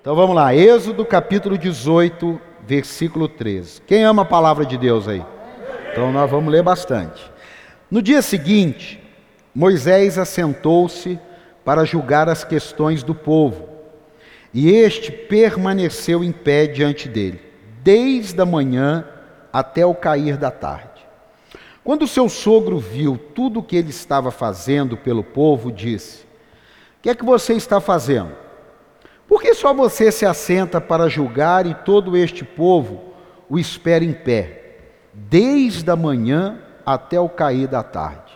[0.00, 3.82] Então vamos lá, Êxodo capítulo 18, versículo 13.
[3.82, 5.22] Quem ama a palavra de Deus aí?
[5.92, 7.30] Então nós vamos ler bastante.
[7.90, 8.98] No dia seguinte,
[9.54, 11.20] Moisés assentou-se
[11.62, 13.68] para julgar as questões do povo,
[14.54, 17.38] e este permaneceu em pé diante dele,
[17.82, 19.06] desde a manhã
[19.52, 21.06] até o cair da tarde.
[21.84, 27.10] Quando seu sogro viu tudo o que ele estava fazendo pelo povo, disse: O que
[27.10, 28.39] é que você está fazendo?
[29.30, 33.14] Por que só você se assenta para julgar e todo este povo
[33.48, 34.78] o espera em pé,
[35.14, 38.32] desde a manhã até o cair da tarde?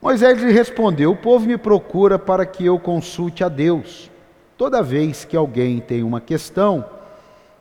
[0.00, 4.10] Moisés lhe respondeu: O povo me procura para que eu consulte a Deus.
[4.56, 6.82] Toda vez que alguém tem uma questão,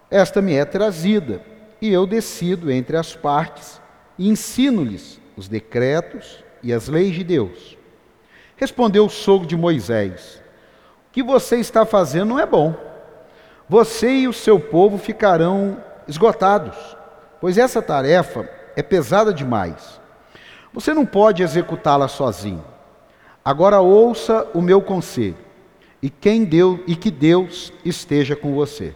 [0.09, 1.41] esta me é trazida,
[1.81, 3.81] e eu decido entre as partes
[4.17, 7.77] e ensino-lhes os decretos e as leis de Deus.
[8.55, 10.44] Respondeu o sogro de Moisés:
[11.15, 12.75] que você está fazendo não é bom.
[13.69, 16.75] Você e o seu povo ficarão esgotados,
[17.39, 20.01] pois essa tarefa é pesada demais.
[20.73, 22.61] Você não pode executá-la sozinho.
[23.45, 25.37] Agora ouça o meu conselho,
[26.01, 28.93] e quem deu e que Deus esteja com você.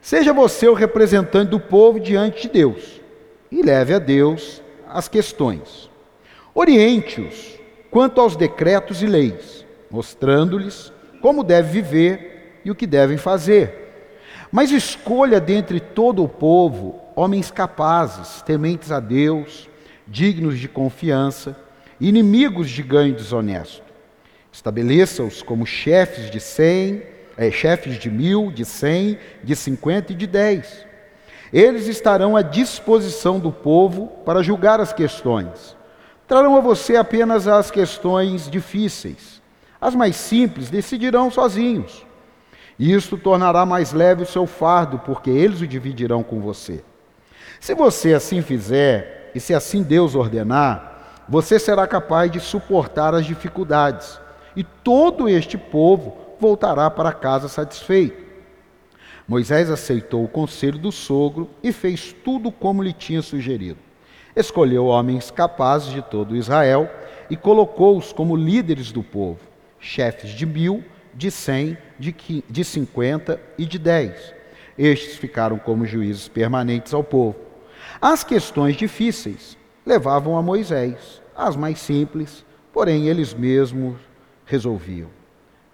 [0.00, 3.00] Seja você o representante do povo diante de Deus
[3.50, 5.90] e leve a Deus as questões.
[6.54, 7.58] Oriente-os
[7.90, 10.92] quanto aos decretos e leis, mostrando-lhes
[11.28, 14.16] como deve viver e o que devem fazer.
[14.50, 19.68] Mas escolha dentre todo o povo homens capazes, tementes a Deus,
[20.06, 21.54] dignos de confiança,
[22.00, 23.82] inimigos de ganho desonesto.
[24.50, 27.02] Estabeleça-os como chefes de cem,
[27.36, 30.88] é, chefes de mil, de cem, de cinquenta e de dez
[31.50, 35.76] eles estarão à disposição do povo para julgar as questões.
[36.26, 39.37] Trarão a você apenas as questões difíceis.
[39.80, 42.04] As mais simples decidirão sozinhos.
[42.78, 46.84] Isto tornará mais leve o seu fardo, porque eles o dividirão com você.
[47.60, 53.26] Se você assim fizer, e se assim Deus ordenar, você será capaz de suportar as
[53.26, 54.20] dificuldades,
[54.56, 58.26] e todo este povo voltará para casa satisfeito.
[59.26, 63.78] Moisés aceitou o conselho do sogro e fez tudo como lhe tinha sugerido.
[64.34, 66.90] Escolheu homens capazes de todo Israel
[67.28, 69.40] e colocou-os como líderes do povo,
[69.78, 70.84] chefes de mil,
[71.14, 74.34] de cem, de cinquenta e de dez.
[74.76, 77.36] Estes ficaram como juízes permanentes ao povo.
[78.00, 83.96] As questões difíceis levavam a Moisés, as mais simples, porém eles mesmos
[84.44, 85.08] resolviam.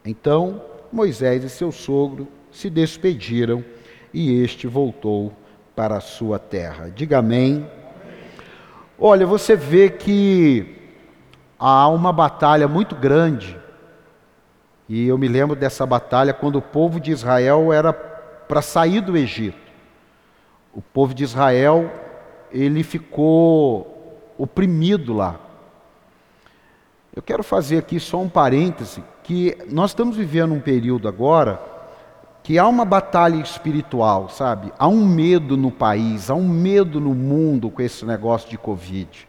[0.04, 3.64] Então Moisés e seu sogro se despediram
[4.12, 5.32] e este voltou
[5.74, 6.90] para a sua terra.
[6.94, 7.68] Diga amém.
[8.96, 10.76] Olha, você vê que
[11.58, 13.58] há uma batalha muito grande,
[14.88, 19.16] e eu me lembro dessa batalha quando o povo de Israel era para sair do
[19.16, 19.58] Egito.
[20.74, 21.90] O povo de Israel,
[22.52, 25.40] ele ficou oprimido lá.
[27.14, 31.74] Eu quero fazer aqui só um parêntese, que nós estamos vivendo um período agora
[32.42, 34.70] que há uma batalha espiritual, sabe?
[34.78, 39.26] Há um medo no país, há um medo no mundo com esse negócio de Covid.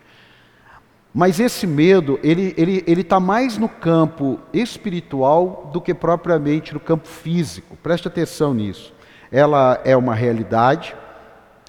[1.17, 6.73] Mas esse medo, ele está ele, ele tá mais no campo espiritual do que propriamente
[6.73, 7.77] no campo físico.
[7.77, 8.93] Preste atenção nisso.
[9.31, 10.93] Ela é uma realidade,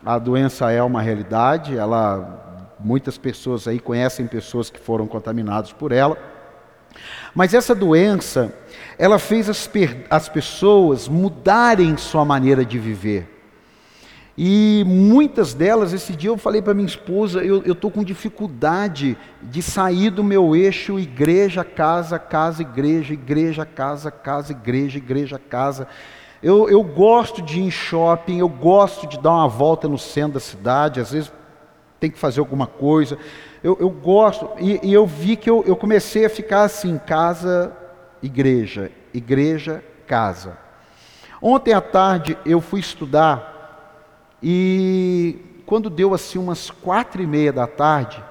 [0.05, 5.93] a doença é uma realidade, ela, muitas pessoas aí conhecem pessoas que foram contaminadas por
[5.93, 6.19] ela.
[7.33, 8.53] Mas essa doença,
[8.99, 9.71] ela fez as,
[10.11, 13.36] as pessoas mudarem sua maneira de viver.
[14.39, 19.63] E muitas delas, esse dia eu falei para minha esposa, eu estou com dificuldade de
[19.63, 25.89] sair do meu eixo igreja, casa, casa, igreja, igreja, casa, casa, igreja, igreja, casa.
[26.43, 30.35] Eu, eu gosto de ir em shopping, eu gosto de dar uma volta no centro
[30.35, 31.33] da cidade, às vezes
[31.99, 33.17] tem que fazer alguma coisa.
[33.65, 37.75] Eu, eu gosto, e, e, eu vi que eu, eu comecei a ficar assim, casa,
[38.23, 40.59] igreja, igreja, casa.
[41.41, 43.56] Ontem à tarde eu fui estudar
[44.43, 45.37] e
[45.67, 48.23] quando deu assim umas quatro e meia da tarde,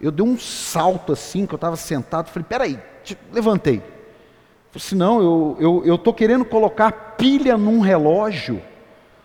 [0.00, 2.78] eu dei um salto assim, que eu estava sentado, falei, peraí,
[3.32, 3.78] levantei.
[3.78, 8.60] Falei assim, não, eu estou eu, querendo colocar pilha num relógio,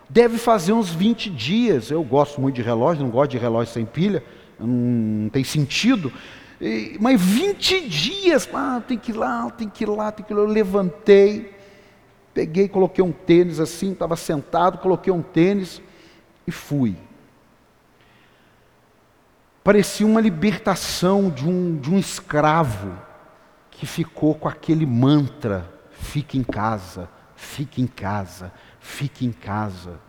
[0.09, 1.89] deve fazer uns 20 dias.
[1.89, 4.23] Eu gosto muito de relógio, não gosto de relógio sem pilha,
[4.59, 6.13] não tem sentido.
[6.61, 10.33] E, mas 20 dias, ah, tem que ir lá, tem que ir lá, tem que
[10.33, 10.41] ir lá.
[10.41, 11.51] Eu levantei,
[12.33, 15.81] peguei, coloquei um tênis assim, estava sentado, coloquei um tênis
[16.47, 16.95] e fui.
[19.63, 22.97] Parecia uma libertação de um, de um escravo
[23.69, 29.99] que ficou com aquele mantra: fique em casa, fique em casa, fique em casa.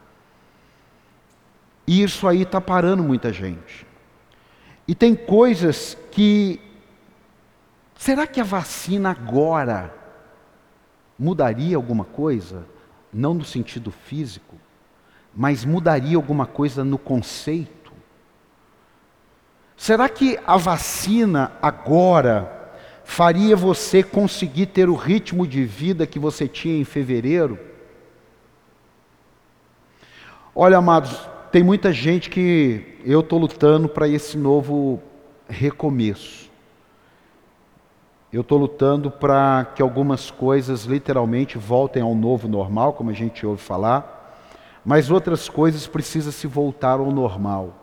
[1.85, 3.85] E isso aí está parando muita gente.
[4.87, 6.61] E tem coisas que.
[7.97, 9.93] Será que a vacina agora
[11.19, 12.65] mudaria alguma coisa?
[13.13, 14.55] Não no sentido físico,
[15.35, 17.93] mas mudaria alguma coisa no conceito?
[19.77, 22.73] Será que a vacina agora
[23.05, 27.59] faria você conseguir ter o ritmo de vida que você tinha em fevereiro?
[30.55, 35.01] Olha, amados, tem muita gente que eu estou lutando para esse novo
[35.49, 36.51] recomeço.
[38.31, 43.47] Eu estou lutando para que algumas coisas literalmente voltem ao novo normal, como a gente
[43.47, 44.18] ouve falar,
[44.85, 47.75] mas outras coisas precisam se voltar ao normal.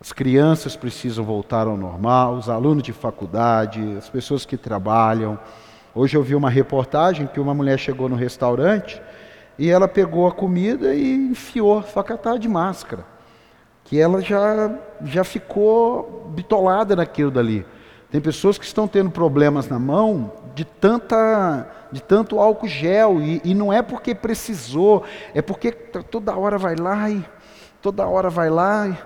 [0.00, 5.38] As crianças precisam voltar ao normal, os alunos de faculdade, as pessoas que trabalham.
[5.94, 9.00] Hoje eu vi uma reportagem que uma mulher chegou no restaurante
[9.58, 13.04] e ela pegou a comida e enfiou, estava de máscara.
[13.84, 17.64] Que ela já, já ficou bitolada naquilo dali.
[18.14, 23.40] Tem pessoas que estão tendo problemas na mão de, tanta, de tanto álcool gel, e,
[23.42, 25.02] e não é porque precisou,
[25.34, 27.24] é porque toda hora vai lá e
[27.82, 28.86] toda hora vai lá.
[28.86, 28.96] E,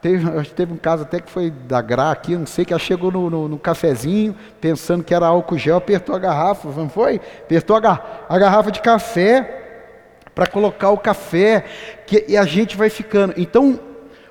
[0.00, 3.12] Teve, teve um caso até que foi da Gra aqui, não sei, que ela chegou
[3.12, 7.20] no, no, no cafezinho, pensando que era álcool gel, apertou a garrafa, não foi?
[7.42, 8.00] Apertou a,
[8.30, 9.92] a garrafa de café
[10.34, 11.66] para colocar o café,
[12.06, 13.34] que, e a gente vai ficando.
[13.36, 13.78] Então,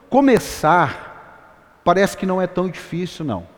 [0.09, 3.52] começar parece que não é tão difícil, não.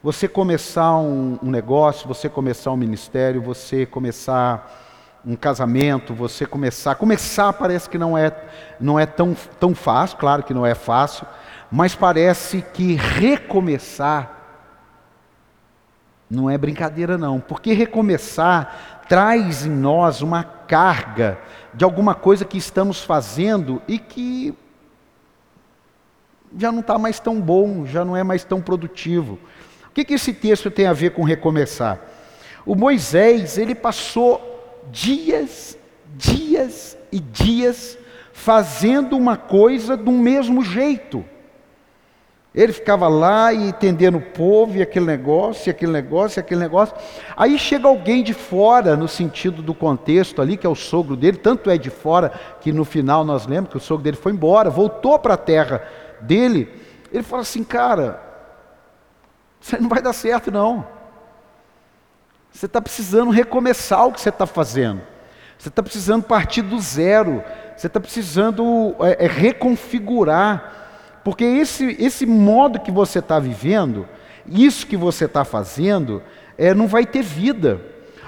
[0.00, 4.86] Você começar um, um negócio, você começar um ministério, você começar
[5.26, 6.94] um casamento, você começar.
[6.94, 8.32] Começar parece que não é,
[8.78, 11.26] não é tão, tão fácil, claro que não é fácil,
[11.68, 14.36] mas parece que recomeçar
[16.30, 21.38] não é brincadeira, não, porque recomeçar traz em nós uma carga
[21.74, 24.54] de alguma coisa que estamos fazendo e que
[26.56, 29.38] já não está mais tão bom, já não é mais tão produtivo.
[29.98, 31.98] Que, que esse texto tem a ver com recomeçar?
[32.64, 35.76] O Moisés, ele passou dias,
[36.14, 37.98] dias e dias
[38.32, 41.24] fazendo uma coisa do mesmo jeito.
[42.54, 46.60] Ele ficava lá e entendendo o povo, e aquele negócio, e aquele negócio, e aquele
[46.60, 46.94] negócio.
[47.36, 51.38] Aí chega alguém de fora, no sentido do contexto ali, que é o sogro dele,
[51.38, 52.30] tanto é de fora
[52.60, 55.82] que no final nós lembramos que o sogro dele foi embora, voltou para a terra
[56.20, 56.72] dele.
[57.12, 58.27] Ele fala assim: Cara,
[59.60, 60.86] isso não vai dar certo, não.
[62.52, 65.00] Você está precisando recomeçar o que você está fazendo.
[65.58, 67.42] Você está precisando partir do zero.
[67.76, 71.20] Você está precisando é, é, reconfigurar.
[71.22, 74.08] Porque esse, esse modo que você está vivendo,
[74.46, 76.22] isso que você está fazendo,
[76.56, 77.80] é, não vai ter vida.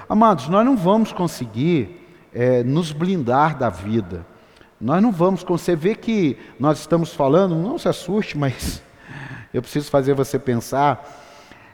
[0.07, 4.25] Amados, nós não vamos conseguir é, nos blindar da vida.
[4.79, 5.63] Nós não vamos conseguir.
[5.63, 8.83] Você vê que nós estamos falando, não se assuste, mas
[9.53, 11.20] eu preciso fazer você pensar.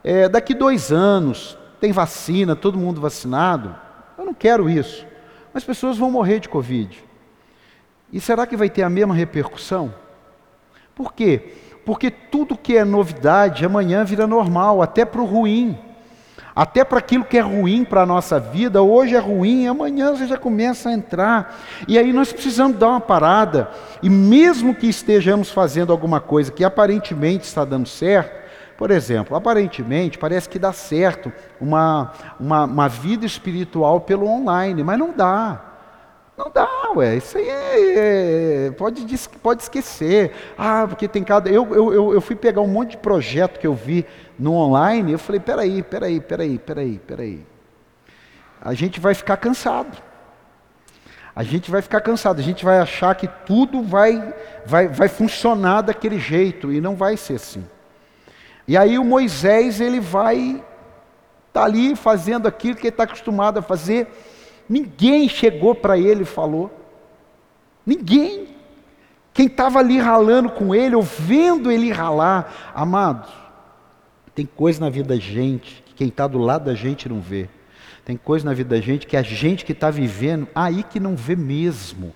[0.09, 3.75] É, daqui dois anos, tem vacina, todo mundo vacinado.
[4.17, 5.05] Eu não quero isso.
[5.53, 7.03] Mas pessoas vão morrer de Covid.
[8.13, 9.93] E será que vai ter a mesma repercussão?
[10.95, 11.55] Por quê?
[11.85, 15.77] Porque tudo que é novidade amanhã vira normal, até para o ruim.
[16.55, 20.25] Até para aquilo que é ruim para a nossa vida, hoje é ruim, amanhã você
[20.25, 21.53] já começa a entrar.
[21.85, 23.69] E aí nós precisamos dar uma parada.
[24.01, 28.36] E mesmo que estejamos fazendo alguma coisa que aparentemente está dando certo,
[28.77, 34.99] por exemplo, aparentemente parece que dá certo uma, uma, uma vida espiritual pelo online, mas
[34.99, 35.63] não dá.
[36.37, 37.15] Não dá, ué.
[37.15, 39.03] Isso aí é, é, pode,
[39.41, 40.31] pode esquecer.
[40.55, 41.49] Ah, porque tem cada.
[41.49, 44.05] Eu, eu, eu fui pegar um monte de projeto que eu vi
[44.37, 45.11] no online.
[45.11, 47.45] Eu falei: peraí, peraí, peraí, peraí, peraí.
[48.61, 49.97] A gente vai ficar cansado.
[51.35, 52.39] A gente vai ficar cansado.
[52.39, 56.71] A gente vai achar que tudo vai, vai, vai funcionar daquele jeito.
[56.71, 57.65] E não vai ser assim.
[58.67, 60.63] E aí o Moisés, ele vai
[61.57, 64.07] tá ali fazendo aquilo que ele está acostumado a fazer.
[64.69, 66.69] Ninguém chegou para ele e falou.
[67.83, 68.49] Ninguém.
[69.33, 73.31] Quem estava ali ralando com ele, ouvindo ele ralar, amados,
[74.35, 77.49] tem coisa na vida da gente que quem está do lado da gente não vê.
[78.05, 81.15] Tem coisa na vida da gente que a gente que está vivendo, aí que não
[81.15, 82.15] vê mesmo.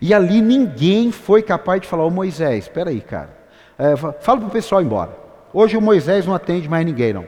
[0.00, 3.36] E ali ninguém foi capaz de falar, ô Moisés, espera aí, cara.
[3.78, 5.27] É, fala para o pessoal ir embora.
[5.60, 7.26] Hoje o Moisés não atende mais ninguém, não.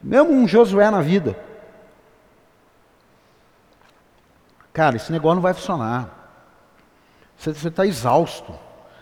[0.00, 1.36] Mesmo um Josué na vida.
[4.72, 6.46] Cara, esse negócio não vai funcionar.
[7.36, 8.54] Você está exausto.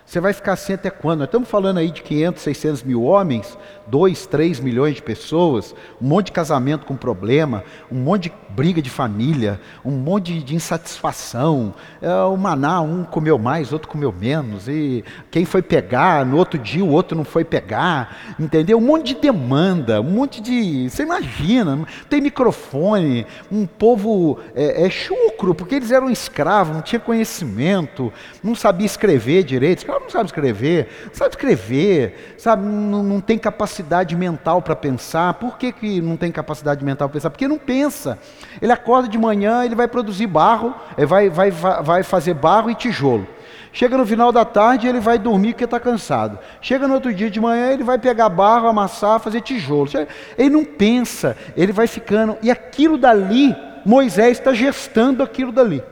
[0.09, 1.19] Você vai ficar assim até quando?
[1.19, 6.09] Nós estamos falando aí de 500, 600 mil homens, 2, 3 milhões de pessoas, um
[6.09, 7.63] monte de casamento com problema,
[7.93, 11.75] um monte de briga de família, um monte de insatisfação.
[12.01, 16.59] É, o maná, um comeu mais, outro comeu menos, e quem foi pegar, no outro
[16.59, 18.79] dia o outro não foi pegar, entendeu?
[18.79, 20.89] Um monte de demanda, um monte de.
[20.89, 26.99] Você imagina, tem microfone, um povo é, é chucro, porque eles eram escravos, não tinha
[26.99, 28.11] conhecimento,
[28.43, 34.15] não sabia escrever direito não sabe escrever, não sabe escrever, sabe, não, não tem capacidade
[34.17, 35.35] mental para pensar.
[35.35, 37.31] Por que, que não tem capacidade mental para pensar?
[37.31, 38.19] Porque não pensa.
[38.61, 42.75] Ele acorda de manhã, ele vai produzir barro, ele vai, vai, vai fazer barro e
[42.75, 43.27] tijolo.
[43.73, 46.39] Chega no final da tarde, ele vai dormir porque está cansado.
[46.61, 49.89] Chega no outro dia de manhã, ele vai pegar barro, amassar, fazer tijolo.
[50.37, 52.37] Ele não pensa, ele vai ficando.
[52.43, 55.83] E aquilo dali, Moisés está gestando aquilo dali.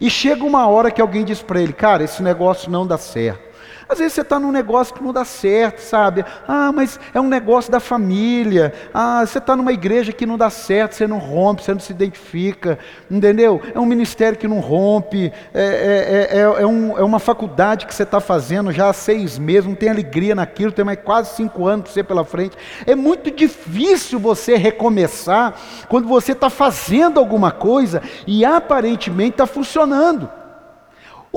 [0.00, 3.45] E chega uma hora que alguém diz para ele, cara, esse negócio não dá certo.
[3.88, 6.24] Às vezes você está num negócio que não dá certo, sabe?
[6.46, 8.72] Ah, mas é um negócio da família.
[8.92, 11.92] Ah, você está numa igreja que não dá certo, você não rompe, você não se
[11.92, 12.78] identifica,
[13.08, 13.62] entendeu?
[13.72, 17.94] É um ministério que não rompe, é, é, é, é um, é uma faculdade que
[17.94, 21.66] você está fazendo já há seis meses, não tem alegria naquilo, tem mais quase cinco
[21.66, 22.56] anos para você pela frente.
[22.86, 25.54] É muito difícil você recomeçar
[25.88, 30.28] quando você está fazendo alguma coisa e aparentemente está funcionando.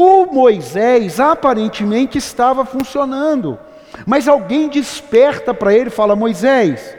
[0.02, 3.60] O Moisés aparentemente estava funcionando,
[4.06, 6.96] mas alguém desperta para ele e fala: Moisés,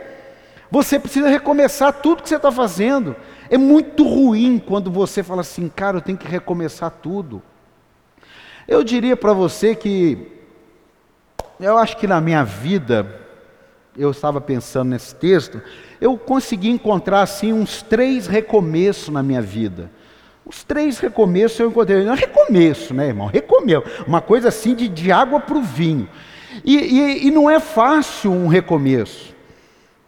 [0.71, 3.16] você precisa recomeçar tudo que você está fazendo.
[3.49, 7.42] É muito ruim quando você fala assim, cara, eu tenho que recomeçar tudo.
[8.69, 10.30] Eu diria para você que,
[11.59, 13.19] eu acho que na minha vida,
[13.97, 15.62] eu estava pensando nesse texto,
[16.02, 19.90] eu consegui encontrar assim uns três recomeços na minha vida.
[20.50, 22.04] Os três recomeços eu encontrei.
[22.04, 23.28] Não, recomeço, né, irmão?
[23.28, 23.85] Recomeço.
[24.04, 26.09] Uma coisa assim de, de água para o vinho.
[26.64, 29.33] E, e, e não é fácil um recomeço.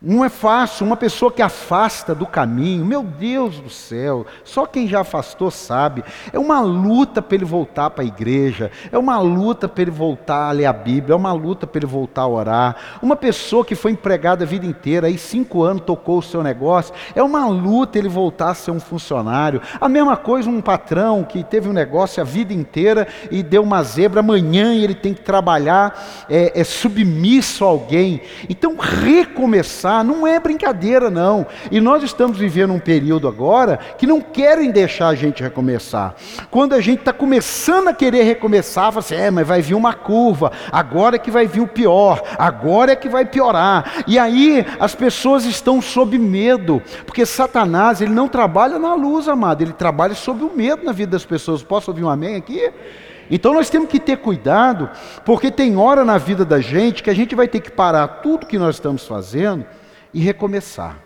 [0.04, 4.88] Não é fácil, uma pessoa que afasta do caminho, meu Deus do céu, só quem
[4.88, 6.02] já afastou sabe.
[6.32, 10.48] É uma luta para ele voltar para a igreja, é uma luta para ele voltar
[10.48, 12.76] a ler a Bíblia, é uma luta para ele voltar a orar.
[13.00, 16.92] Uma pessoa que foi empregada a vida inteira, aí cinco anos tocou o seu negócio,
[17.14, 19.62] é uma luta ele voltar a ser um funcionário.
[19.80, 23.84] A mesma coisa um patrão que teve um negócio a vida inteira e deu uma
[23.84, 28.20] zebra, amanhã ele tem que trabalhar, é, é submisso a alguém.
[28.48, 31.44] Então, recomeçar não é brincadeira, não.
[31.72, 36.14] E nós estamos vivendo um período agora que não querem deixar a gente recomeçar.
[36.52, 39.92] Quando a gente está começando a querer recomeçar, fala assim, é, mas vai vir uma
[39.92, 44.04] curva, agora é que vai vir o pior, agora é que vai piorar.
[44.06, 49.62] E aí as pessoas estão sob medo, porque Satanás, ele não trabalha na luz, amado,
[49.62, 51.62] ele trabalha sob o medo na vida das pessoas.
[51.62, 52.70] Posso ouvir um amém aqui?
[53.30, 54.90] Então nós temos que ter cuidado,
[55.24, 58.46] porque tem hora na vida da gente que a gente vai ter que parar tudo
[58.46, 59.64] que nós estamos fazendo
[60.12, 60.98] e recomeçar.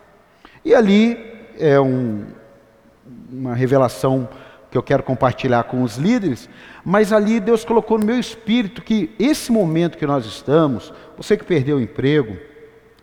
[0.65, 1.19] E ali
[1.59, 2.27] é um,
[3.31, 4.29] uma revelação
[4.71, 6.49] que eu quero compartilhar com os líderes,
[6.85, 11.45] mas ali Deus colocou no meu espírito que esse momento que nós estamos, você que
[11.45, 12.37] perdeu o emprego,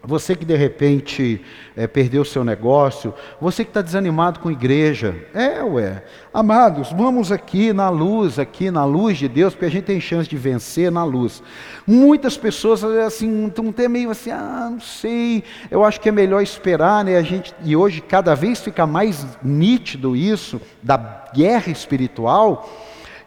[0.06, 1.42] você que de repente
[1.78, 7.72] é, perdeu seu negócio, você que está desanimado com igreja, é, ué, amados, vamos aqui
[7.72, 11.06] na luz, aqui na luz de Deus, porque a gente tem chance de vencer na
[11.06, 11.42] luz.
[11.88, 15.42] Muitas pessoas assim estão até meio assim, ah, não sei,
[15.72, 17.16] eu acho que é melhor esperar, né?
[17.16, 22.70] A gente e hoje cada vez fica mais nítido isso da guerra espiritual,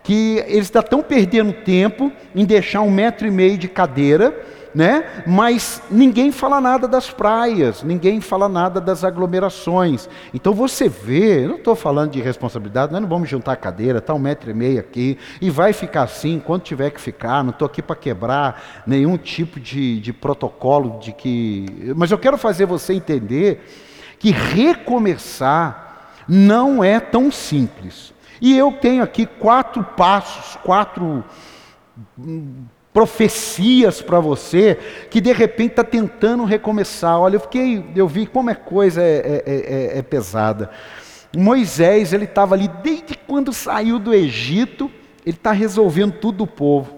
[0.03, 5.23] que eles estão perdendo tempo em deixar um metro e meio de cadeira né?
[5.27, 10.07] Mas ninguém fala nada das praias, ninguém fala nada das aglomerações.
[10.35, 14.01] Então você vê, eu não estou falando de responsabilidade, nós não vamos juntar a cadeira,
[14.01, 17.53] está um metro e meio aqui, e vai ficar assim enquanto tiver que ficar, não
[17.53, 21.95] estou aqui para quebrar nenhum tipo de, de protocolo de que.
[21.97, 23.67] Mas eu quero fazer você entender
[24.19, 28.13] que recomeçar não é tão simples.
[28.43, 31.25] E eu tenho aqui quatro passos, quatro
[32.97, 34.79] profecias para você
[35.11, 37.21] que de repente está tentando recomeçar.
[37.21, 39.53] Olha, eu fiquei, eu vi como é coisa é, é,
[39.95, 40.71] é, é pesada.
[41.37, 44.91] Moisés, ele estava ali desde quando saiu do Egito,
[45.27, 46.97] ele está resolvendo tudo do povo.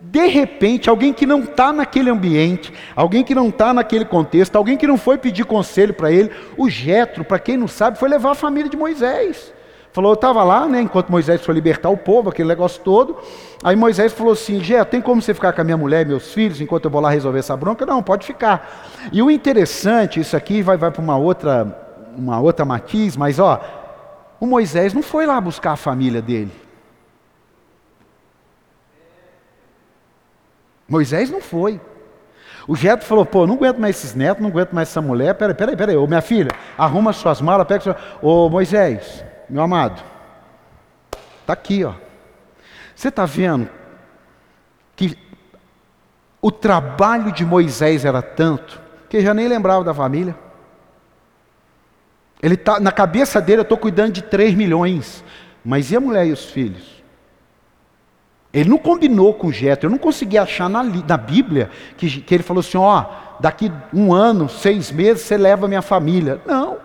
[0.00, 4.76] De repente, alguém que não está naquele ambiente, alguém que não está naquele contexto, alguém
[4.76, 8.30] que não foi pedir conselho para ele, o Jetro, para quem não sabe, foi levar
[8.30, 9.52] a família de Moisés.
[9.92, 13.18] Falou, eu estava lá, né, enquanto Moisés foi libertar o povo, aquele negócio todo.
[13.62, 16.32] Aí Moisés falou assim: Gé, tem como você ficar com a minha mulher e meus
[16.32, 17.84] filhos enquanto eu vou lá resolver essa bronca?
[17.84, 18.88] Não, pode ficar.
[19.12, 21.76] E o interessante, isso aqui vai, vai para uma outra,
[22.16, 23.60] uma outra matiz, mas ó,
[24.40, 26.50] o Moisés não foi lá buscar a família dele.
[30.88, 31.78] Moisés não foi.
[32.66, 35.54] O Jetro falou, pô, não aguento mais esses netos, não aguento mais essa mulher, peraí,
[35.54, 37.96] peraí, peraí, ô minha filha, arruma suas malas, pega suas...
[38.22, 40.02] Ô Moisés, meu amado,
[41.46, 41.94] tá aqui, ó.
[42.94, 43.68] Você está vendo
[44.94, 45.18] que
[46.40, 50.36] o trabalho de Moisés era tanto que já nem lembrava da família.
[52.42, 55.22] Ele tá na cabeça dele, eu estou cuidando de 3 milhões,
[55.64, 57.02] mas e a mulher e os filhos?
[58.52, 59.86] Ele não combinou com Jetro.
[59.86, 63.06] Eu não consegui achar na, na Bíblia que, que, ele falou assim: ó,
[63.40, 66.40] daqui um ano, seis meses, você leva a minha família.
[66.44, 66.76] Não.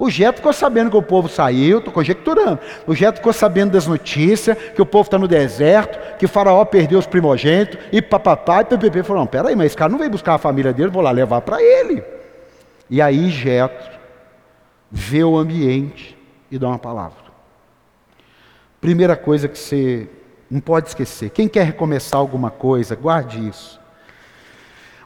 [0.00, 2.58] O Jetro ficou sabendo que o povo saiu, estou conjecturando.
[2.86, 6.98] O Jetro ficou sabendo das notícias, que o povo está no deserto, que Faraó perdeu
[6.98, 10.36] os primogênitos, e papapá, e PPP falou: não, peraí, mas esse cara não veio buscar
[10.36, 12.02] a família dele, vou lá levar para ele.
[12.88, 13.90] E aí Jetro
[14.90, 16.16] vê o ambiente
[16.50, 17.30] e dá uma palavra.
[18.80, 20.08] Primeira coisa que você
[20.50, 21.28] não pode esquecer.
[21.28, 23.78] Quem quer recomeçar alguma coisa, guarde isso.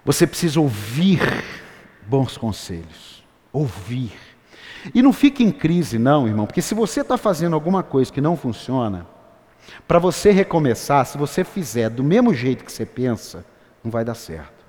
[0.05, 1.21] Você precisa ouvir
[2.07, 3.25] bons conselhos.
[3.53, 4.34] Ouvir.
[4.93, 8.21] E não fique em crise, não, irmão, porque se você está fazendo alguma coisa que
[8.21, 9.07] não funciona,
[9.87, 13.45] para você recomeçar, se você fizer do mesmo jeito que você pensa,
[13.83, 14.65] não vai dar certo.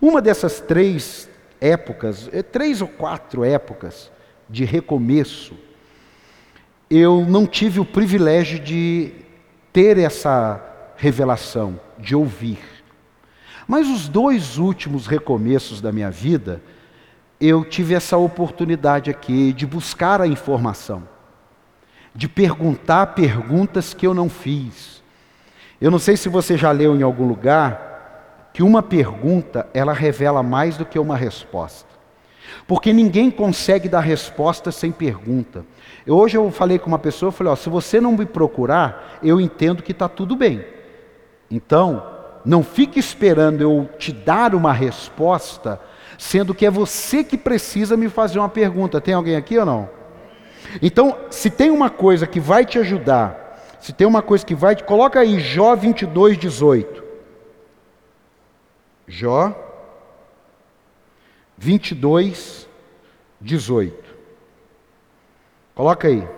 [0.00, 1.28] Uma dessas três
[1.60, 4.10] épocas, é, três ou quatro épocas
[4.48, 5.54] de recomeço,
[6.88, 9.12] eu não tive o privilégio de
[9.72, 10.64] ter essa
[10.96, 12.58] revelação, de ouvir.
[13.66, 16.62] Mas os dois últimos recomeços da minha vida,
[17.40, 21.02] eu tive essa oportunidade aqui de buscar a informação,
[22.14, 25.02] de perguntar perguntas que eu não fiz.
[25.80, 30.42] Eu não sei se você já leu em algum lugar que uma pergunta ela revela
[30.42, 31.88] mais do que uma resposta.
[32.66, 35.64] Porque ninguém consegue dar resposta sem pergunta.
[36.04, 39.18] Eu, hoje eu falei com uma pessoa, eu falei, ó, se você não me procurar,
[39.22, 40.64] eu entendo que está tudo bem.
[41.50, 42.04] Então,
[42.44, 45.80] não fique esperando eu te dar uma resposta,
[46.18, 49.00] sendo que é você que precisa me fazer uma pergunta.
[49.00, 49.88] Tem alguém aqui ou não?
[50.82, 54.74] Então, se tem uma coisa que vai te ajudar, se tem uma coisa que vai
[54.74, 54.82] te.
[54.82, 57.04] Coloca aí Jó 22, 18.
[59.06, 59.54] Jó
[61.56, 62.68] 22,
[63.40, 64.16] 18.
[65.74, 66.28] Coloca aí.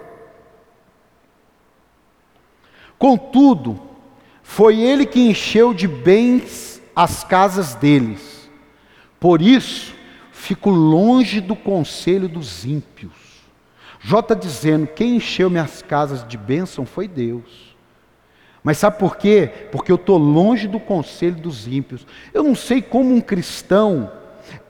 [2.99, 3.81] Contudo,
[4.43, 8.40] foi ele que encheu de bens as casas deles.
[9.21, 9.95] Por isso,
[10.33, 13.13] fico longe do conselho dos ímpios.
[14.01, 17.77] Jó está dizendo: quem encheu minhas casas de bênção foi Deus.
[18.65, 19.51] Mas sabe por quê?
[19.71, 22.07] Porque eu estou longe do conselho dos ímpios.
[22.33, 24.11] Eu não sei como um cristão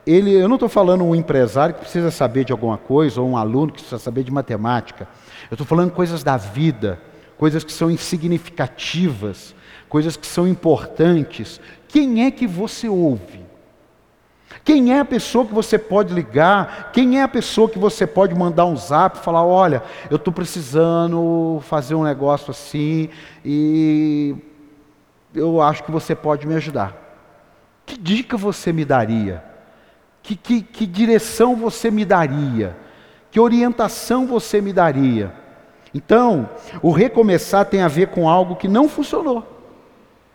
[0.07, 3.37] ele, eu não estou falando um empresário que precisa saber de alguma coisa, ou um
[3.37, 5.07] aluno que precisa saber de matemática.
[5.51, 7.01] Eu estou falando coisas da vida,
[7.37, 9.55] coisas que são insignificativas,
[9.89, 11.61] coisas que são importantes.
[11.89, 13.39] Quem é que você ouve?
[14.64, 16.90] Quem é a pessoa que você pode ligar?
[16.92, 20.33] Quem é a pessoa que você pode mandar um zap e falar: olha, eu estou
[20.33, 23.09] precisando fazer um negócio assim
[23.44, 24.37] e
[25.35, 26.94] eu acho que você pode me ajudar.
[27.87, 29.42] Que dica você me daria?
[30.23, 32.77] Que, que, que direção você me daria?
[33.31, 35.33] Que orientação você me daria?
[35.94, 36.49] Então,
[36.83, 39.46] o recomeçar tem a ver com algo que não funcionou.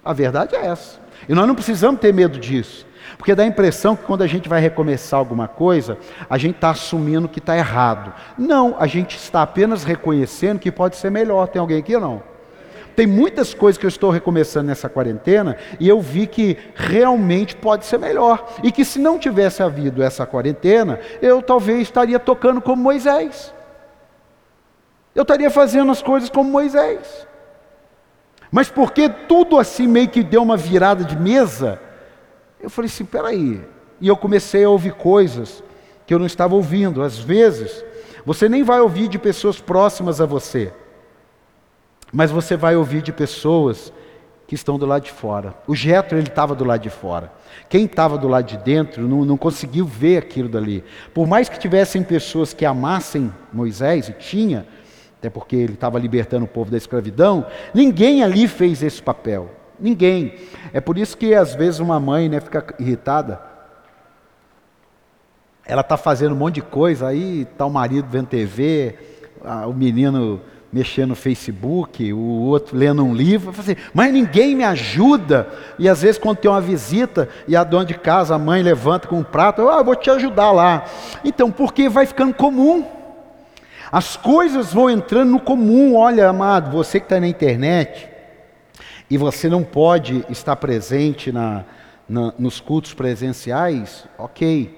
[0.04, 1.00] A verdade é essa.
[1.28, 2.86] E nós não precisamos ter medo disso.
[3.18, 5.98] Porque dá a impressão que quando a gente vai recomeçar alguma coisa,
[6.30, 8.14] a gente está assumindo que está errado.
[8.38, 11.48] Não, a gente está apenas reconhecendo que pode ser melhor.
[11.48, 12.36] Tem alguém aqui ou não?
[12.96, 17.86] Tem muitas coisas que eu estou recomeçando nessa quarentena e eu vi que realmente pode
[17.86, 18.48] ser melhor.
[18.64, 23.54] E que se não tivesse havido essa quarentena, eu talvez estaria tocando como Moisés.
[25.14, 27.28] Eu estaria fazendo as coisas como Moisés.
[28.50, 31.80] Mas porque tudo assim meio que deu uma virada de mesa,
[32.66, 33.62] eu falei assim: peraí.
[34.02, 35.64] E eu comecei a ouvir coisas
[36.06, 37.02] que eu não estava ouvindo.
[37.02, 37.84] Às vezes,
[38.26, 40.74] você nem vai ouvir de pessoas próximas a você
[42.16, 43.92] mas você vai ouvir de pessoas
[44.48, 45.54] que estão do lado de fora.
[45.68, 47.30] O Jetro ele estava do lado de fora.
[47.68, 50.82] Quem estava do lado de dentro não, não conseguiu ver aquilo dali.
[51.14, 54.66] Por mais que tivessem pessoas que amassem Moisés, e tinha,
[55.20, 59.50] até porque ele estava libertando o povo da escravidão, ninguém ali fez esse papel.
[59.80, 60.36] Ninguém.
[60.74, 63.40] É por isso que às vezes uma mãe né, fica irritada.
[65.66, 68.96] Ela está fazendo um monte de coisa, aí está o marido vendo TV,
[69.68, 75.48] o menino mexendo no Facebook, o outro lendo um livro, assim, mas ninguém me ajuda.
[75.80, 79.08] E às vezes quando tem uma visita e a dona de casa, a mãe levanta
[79.08, 80.84] com um prato, ah, eu vou te ajudar lá.
[81.24, 82.86] Então, porque vai ficando comum.
[83.92, 85.96] As coisas vão entrando no comum.
[85.96, 88.15] Olha, amado, você que está na internet
[89.10, 91.64] e você não pode estar presente na,
[92.08, 94.78] na, nos cultos presenciais, ok.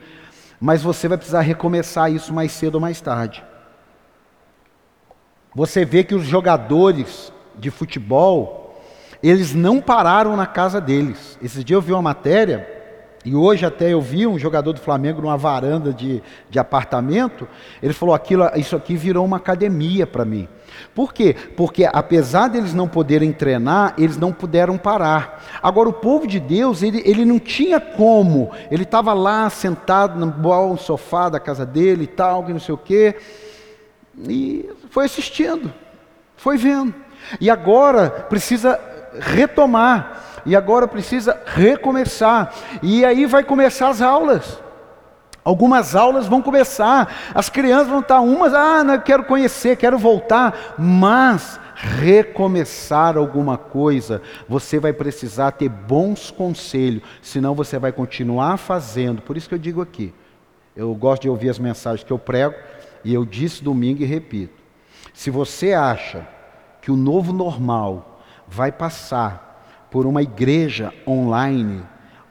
[0.60, 3.44] Mas você vai precisar recomeçar isso mais cedo ou mais tarde.
[5.56, 8.82] Você vê que os jogadores de futebol,
[9.24, 11.38] eles não pararam na casa deles.
[11.42, 12.77] Esse dia eu vi uma matéria
[13.28, 17.46] e hoje até eu vi um jogador do Flamengo numa varanda de, de apartamento,
[17.84, 20.48] ele falou, aquilo, isso aqui virou uma academia para mim.
[20.96, 21.36] Por quê?
[21.58, 25.44] Porque apesar deles não poderem treinar, eles não puderam parar.
[25.62, 30.78] Agora o povo de Deus, ele, ele não tinha como, ele estava lá sentado no
[30.78, 33.14] sofá da casa dele e tal, que não sei o quê,
[34.26, 35.74] e foi assistindo,
[36.38, 36.96] foi vendo.
[37.42, 38.80] E agora precisa
[39.20, 42.54] retomar e agora precisa recomeçar.
[42.82, 44.64] E aí vai começar as aulas.
[45.44, 50.76] Algumas aulas vão começar, as crianças vão estar umas, ah, não quero conhecer, quero voltar,
[50.78, 59.22] mas recomeçar alguma coisa, você vai precisar ter bons conselhos, senão você vai continuar fazendo.
[59.22, 60.14] Por isso que eu digo aqui,
[60.76, 62.56] eu gosto de ouvir as mensagens que eu prego,
[63.04, 64.62] e eu disse domingo e repito:
[65.14, 66.28] se você acha
[66.82, 69.47] que o novo normal vai passar
[69.90, 71.84] por uma igreja online,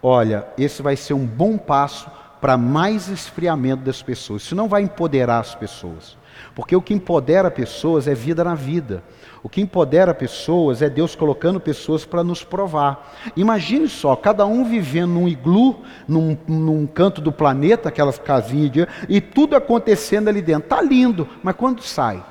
[0.02, 4.42] olha, esse vai ser um bom passo para mais esfriamento das pessoas.
[4.42, 6.16] Isso não vai empoderar as pessoas.
[6.54, 9.02] Porque o que empodera pessoas é vida na vida.
[9.42, 13.14] O que empodera pessoas é Deus colocando pessoas para nos provar.
[13.36, 18.88] Imagine só, cada um vivendo num iglu, num, num canto do planeta, aquelas casinhas, de,
[19.08, 20.64] e tudo acontecendo ali dentro.
[20.64, 22.22] Está lindo, mas quando sai?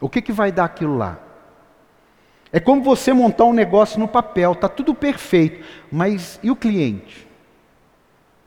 [0.00, 1.18] O que, que vai dar aquilo lá?
[2.52, 7.26] É como você montar um negócio no papel, está tudo perfeito, mas e o cliente?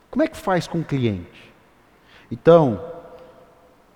[0.09, 1.53] Como é que faz com o cliente?
[2.31, 2.81] Então,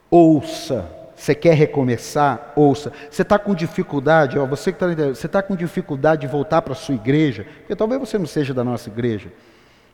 [0.09, 0.89] ouça.
[1.15, 2.51] Você quer recomeçar?
[2.55, 2.91] Ouça.
[3.09, 6.73] Você está com dificuldade, ó, você que está você está com dificuldade de voltar para
[6.73, 9.31] a sua igreja, porque talvez você não seja da nossa igreja.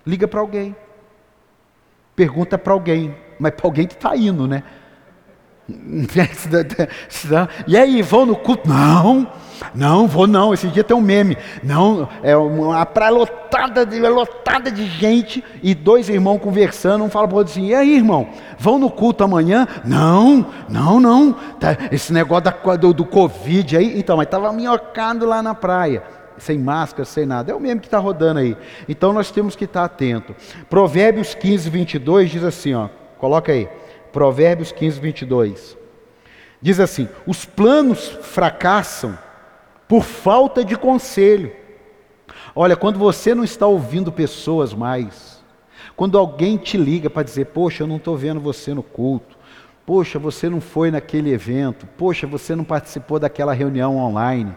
[0.06, 0.76] Liga para alguém.
[2.16, 4.64] Pergunta para alguém, mas para alguém que está indo, né?
[7.68, 8.68] E aí, vão no culto?
[8.68, 9.32] Não,
[9.74, 10.54] não, vou não.
[10.54, 11.38] Esse dia tem um meme.
[11.64, 17.04] Não, é uma praia lotada de, lotada de gente e dois irmãos conversando.
[17.04, 19.68] Um fala para o outro assim: e aí, irmão, vão no culto amanhã?
[19.86, 21.34] Não, não, não.
[21.60, 24.00] Tá, esse negócio da, do, do Covid aí.
[24.00, 26.04] Então, mas estava minhocado lá na praia
[26.38, 27.52] sem máscara, sem nada.
[27.52, 28.58] É o mesmo que está rodando aí.
[28.88, 30.36] Então nós temos que estar atento.
[30.70, 33.68] Provérbios 15, 22 diz assim: ó, coloca aí.
[34.12, 35.78] Provérbios 15, 22.
[36.62, 39.18] Diz assim: os planos fracassam
[39.90, 41.52] por falta de conselho.
[42.56, 45.44] Olha, quando você não está ouvindo pessoas mais,
[45.96, 49.38] quando alguém te liga para dizer, poxa, eu não estou vendo você no culto,
[49.86, 54.56] poxa, você não foi naquele evento, poxa, você não participou daquela reunião online.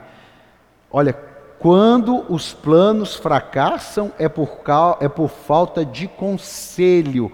[0.91, 1.13] Olha,
[1.59, 4.61] quando os planos fracassam é por,
[5.01, 7.33] é por falta de conselho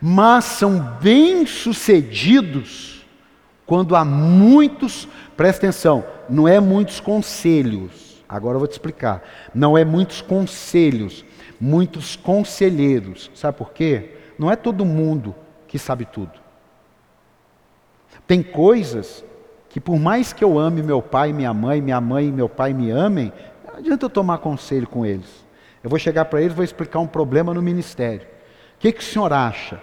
[0.00, 2.99] mas são bem-sucedidos
[3.70, 5.06] quando há muitos,
[5.36, 9.22] presta atenção, não é muitos conselhos, agora eu vou te explicar,
[9.54, 11.24] não é muitos conselhos,
[11.60, 14.16] muitos conselheiros, sabe por quê?
[14.36, 15.36] Não é todo mundo
[15.68, 16.32] que sabe tudo.
[18.26, 19.24] Tem coisas
[19.68, 22.72] que por mais que eu ame meu pai minha mãe, minha mãe e meu pai
[22.72, 23.32] me amem,
[23.64, 25.46] não adianta eu tomar conselho com eles.
[25.80, 28.26] Eu vou chegar para eles e vou explicar um problema no ministério.
[28.26, 29.80] O que, que o senhor acha?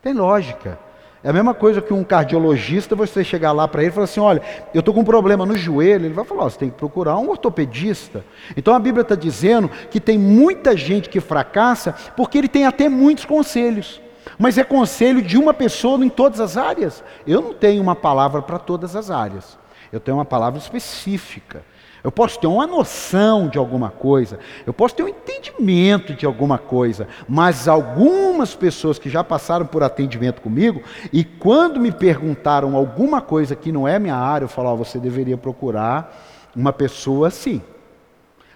[0.00, 0.78] Tem lógica.
[1.24, 4.20] É a mesma coisa que um cardiologista, você chegar lá para ele e falar assim:
[4.20, 4.42] olha,
[4.74, 6.06] eu estou com um problema no joelho.
[6.06, 8.24] Ele vai falar: oh, você tem que procurar um ortopedista.
[8.56, 12.88] Então a Bíblia está dizendo que tem muita gente que fracassa porque ele tem até
[12.88, 14.00] muitos conselhos.
[14.38, 17.04] Mas é conselho de uma pessoa em todas as áreas.
[17.24, 19.56] Eu não tenho uma palavra para todas as áreas.
[19.92, 21.62] Eu tenho uma palavra específica.
[22.04, 26.58] Eu posso ter uma noção de alguma coisa, eu posso ter um entendimento de alguma
[26.58, 33.20] coisa, mas algumas pessoas que já passaram por atendimento comigo e quando me perguntaram alguma
[33.20, 37.62] coisa que não é minha área, eu falo: oh, você deveria procurar uma pessoa assim.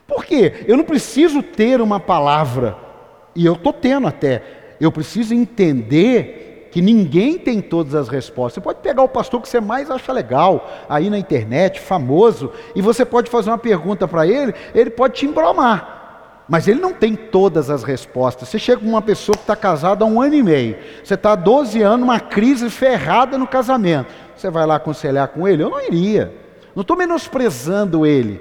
[0.08, 0.64] Por quê?
[0.66, 2.76] Eu não preciso ter uma palavra,
[3.34, 4.42] e eu estou tendo até,
[4.80, 6.45] eu preciso entender
[6.76, 8.56] que ninguém tem todas as respostas.
[8.56, 12.82] Você pode pegar o pastor que você mais acha legal, aí na internet, famoso, e
[12.82, 16.42] você pode fazer uma pergunta para ele, ele pode te embromar.
[16.46, 18.50] Mas ele não tem todas as respostas.
[18.50, 21.32] Você chega com uma pessoa que está casada há um ano e meio, você está
[21.32, 24.12] há 12 anos, uma crise ferrada no casamento.
[24.36, 25.62] Você vai lá aconselhar com ele?
[25.62, 26.30] Eu não iria.
[26.74, 28.38] Não estou menosprezando ele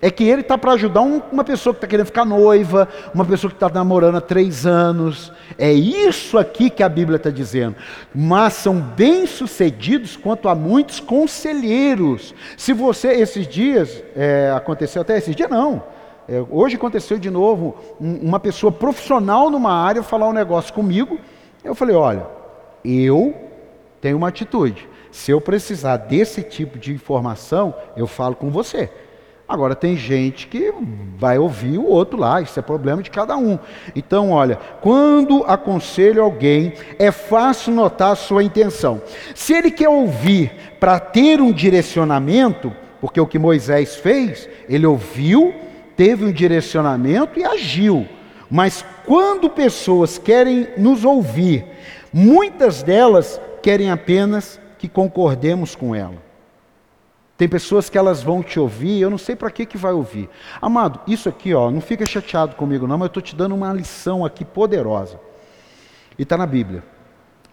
[0.00, 3.24] é que ele está para ajudar um, uma pessoa que está querendo ficar noiva, uma
[3.24, 5.32] pessoa que está namorando há três anos.
[5.56, 7.76] É isso aqui que a Bíblia está dizendo.
[8.14, 12.34] Mas são bem-sucedidos quanto a muitos conselheiros.
[12.56, 15.82] Se você, esses dias, é, aconteceu até esses dias, não.
[16.28, 21.18] É, hoje aconteceu de novo um, uma pessoa profissional numa área falar um negócio comigo.
[21.64, 22.26] Eu falei: olha,
[22.84, 23.34] eu
[24.00, 24.86] tenho uma atitude.
[25.10, 28.90] Se eu precisar desse tipo de informação, eu falo com você.
[29.48, 30.74] Agora tem gente que
[31.16, 33.56] vai ouvir o outro lá, isso é problema de cada um.
[33.94, 39.00] Então, olha, quando aconselho alguém, é fácil notar a sua intenção.
[39.36, 45.54] Se ele quer ouvir para ter um direcionamento, porque o que Moisés fez, ele ouviu,
[45.96, 48.04] teve um direcionamento e agiu.
[48.50, 51.64] Mas quando pessoas querem nos ouvir,
[52.12, 56.25] muitas delas querem apenas que concordemos com ela.
[57.36, 60.28] Tem pessoas que elas vão te ouvir, eu não sei para que que vai ouvir.
[60.60, 63.72] Amado, isso aqui, ó, não fica chateado comigo não, mas eu estou te dando uma
[63.72, 65.20] lição aqui poderosa.
[66.18, 66.82] E está na Bíblia.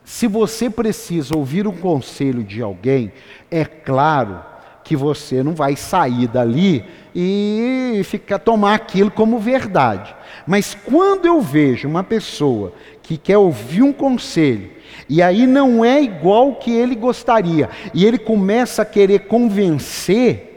[0.06, 3.12] Se você precisa ouvir um conselho de alguém,
[3.52, 4.42] é claro
[4.84, 10.14] que você não vai sair dali e ficar tomar aquilo como verdade.
[10.46, 14.72] Mas quando eu vejo uma pessoa que quer ouvir um conselho
[15.10, 17.70] e aí não é igual que ele gostaria.
[17.94, 20.50] E ele começa a querer convencer.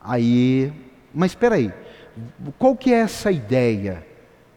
[0.00, 0.72] Aí,
[1.12, 1.72] mas espera aí.
[2.58, 4.04] Qual que é essa ideia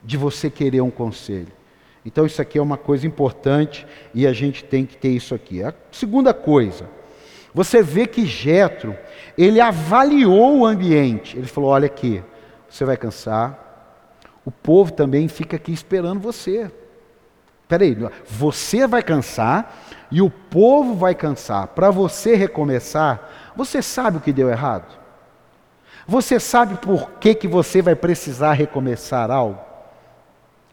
[0.04, 1.52] de você querer um conselho?
[2.06, 5.64] Então isso aqui é uma coisa importante e a gente tem que ter isso aqui.
[5.64, 6.90] A segunda coisa,
[7.54, 8.96] você vê que Jetro,
[9.38, 11.38] ele avaliou o ambiente.
[11.38, 12.24] Ele falou: "Olha aqui,
[12.70, 13.68] você vai cansar.
[14.46, 16.72] O povo também fica aqui esperando você.
[17.70, 17.96] Peraí,
[18.28, 19.78] você vai cansar
[20.10, 21.68] e o povo vai cansar.
[21.68, 24.98] Para você recomeçar, você sabe o que deu errado?
[26.08, 29.60] Você sabe por que, que você vai precisar recomeçar algo?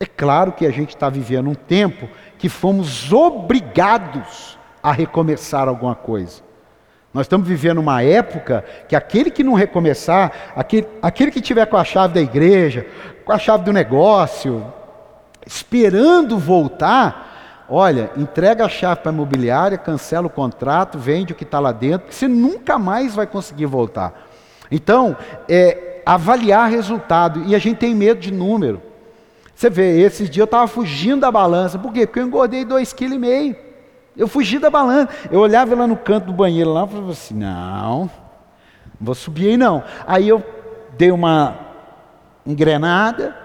[0.01, 5.95] É claro que a gente está vivendo um tempo que fomos obrigados a recomeçar alguma
[5.95, 6.41] coisa.
[7.13, 11.77] Nós estamos vivendo uma época que aquele que não recomeçar, aquele, aquele que tiver com
[11.77, 12.87] a chave da igreja,
[13.23, 14.73] com a chave do negócio,
[15.47, 21.45] esperando voltar, olha, entrega a chave para a imobiliária, cancela o contrato, vende o que
[21.45, 24.27] está lá dentro, você nunca mais vai conseguir voltar.
[24.71, 25.17] Então,
[25.49, 28.83] é, avaliar resultado, e a gente tem medo de número.
[29.55, 32.07] Você vê, esses dias eu estava fugindo da balança, por quê?
[32.07, 33.67] Porque eu engordei 2,5 kg.
[34.17, 35.11] Eu fugi da balança.
[35.31, 38.11] Eu olhava lá no canto do banheiro lá e falava assim: não, não
[39.01, 39.83] vou subir aí não.
[40.07, 40.43] Aí eu
[40.97, 41.55] dei uma
[42.47, 43.37] engrenada,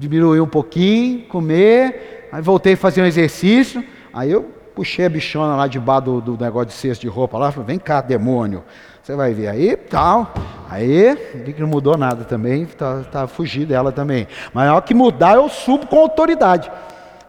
[0.00, 3.84] diminuir um pouquinho, comer, aí voltei a fazer um exercício,
[4.14, 7.52] aí eu puxei a bichona lá debaixo do, do negócio de cesto de roupa lá,
[7.52, 8.64] falei, vem cá, demônio,
[9.02, 10.32] você vai ver aí, tal,
[10.70, 14.82] aí, vi que não mudou nada também, tá, tá fugir dela também, mas na hora
[14.82, 16.72] que mudar eu subo com autoridade,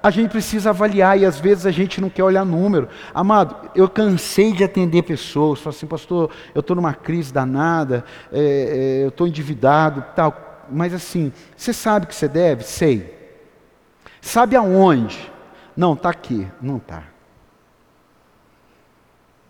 [0.02, 2.90] a gente precisa avaliar e às vezes a gente não quer olhar número.
[3.14, 8.04] Amado, eu cansei de atender pessoas, falo assim, pastor, eu estou numa crise danada,
[8.34, 12.64] é, é, eu estou endividado, tal mas assim, você sabe que você deve?
[12.64, 13.18] Sei.
[14.22, 15.32] Sabe aonde?
[15.76, 16.48] Não, está aqui.
[16.62, 17.04] Não está.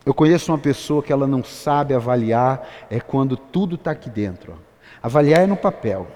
[0.05, 4.57] Eu conheço uma pessoa que ela não sabe avaliar, é quando tudo está aqui dentro.
[5.01, 6.07] Avaliar é no papel.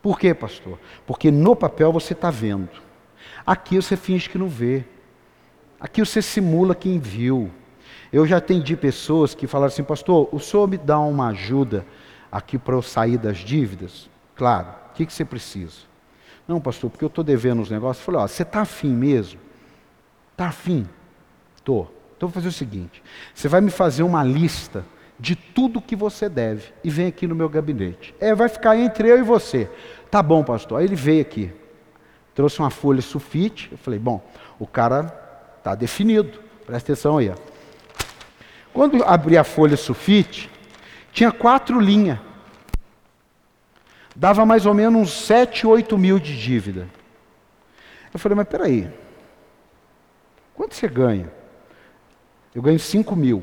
[0.00, 0.78] Por quê, pastor?
[1.06, 2.70] Porque no papel você está vendo.
[3.44, 4.84] Aqui você finge que não vê.
[5.78, 7.50] Aqui você simula quem viu.
[8.12, 11.84] Eu já atendi pessoas que falaram assim, pastor, o senhor me dá uma ajuda
[12.36, 14.08] aqui para eu sair das dívidas?
[14.34, 14.68] Claro.
[14.90, 15.86] O que, que você precisa?
[16.46, 18.02] Não, pastor, porque eu estou devendo os negócios.
[18.02, 19.40] Eu falei, ó, você está afim mesmo?
[20.32, 20.86] Está afim?
[21.56, 21.92] Estou.
[22.16, 23.02] Então vou fazer o seguinte:
[23.34, 24.84] você vai me fazer uma lista
[25.18, 28.14] de tudo que você deve e vem aqui no meu gabinete.
[28.20, 29.70] É, vai ficar entre eu e você.
[30.10, 30.78] Tá bom, pastor.
[30.78, 31.52] Aí ele veio aqui,
[32.34, 33.68] trouxe uma folha sulfite.
[33.72, 34.24] Eu falei, bom,
[34.58, 35.12] o cara
[35.58, 36.38] está definido.
[36.64, 37.30] Presta atenção aí.
[37.30, 37.34] Ó.
[38.72, 40.50] Quando abri a folha sulfite,
[41.12, 42.18] tinha quatro linhas.
[44.16, 46.88] Dava mais ou menos uns 7, 8 mil de dívida.
[48.12, 48.90] Eu falei, mas peraí.
[50.54, 51.30] Quanto você ganha?
[52.54, 53.42] Eu ganho 5 mil.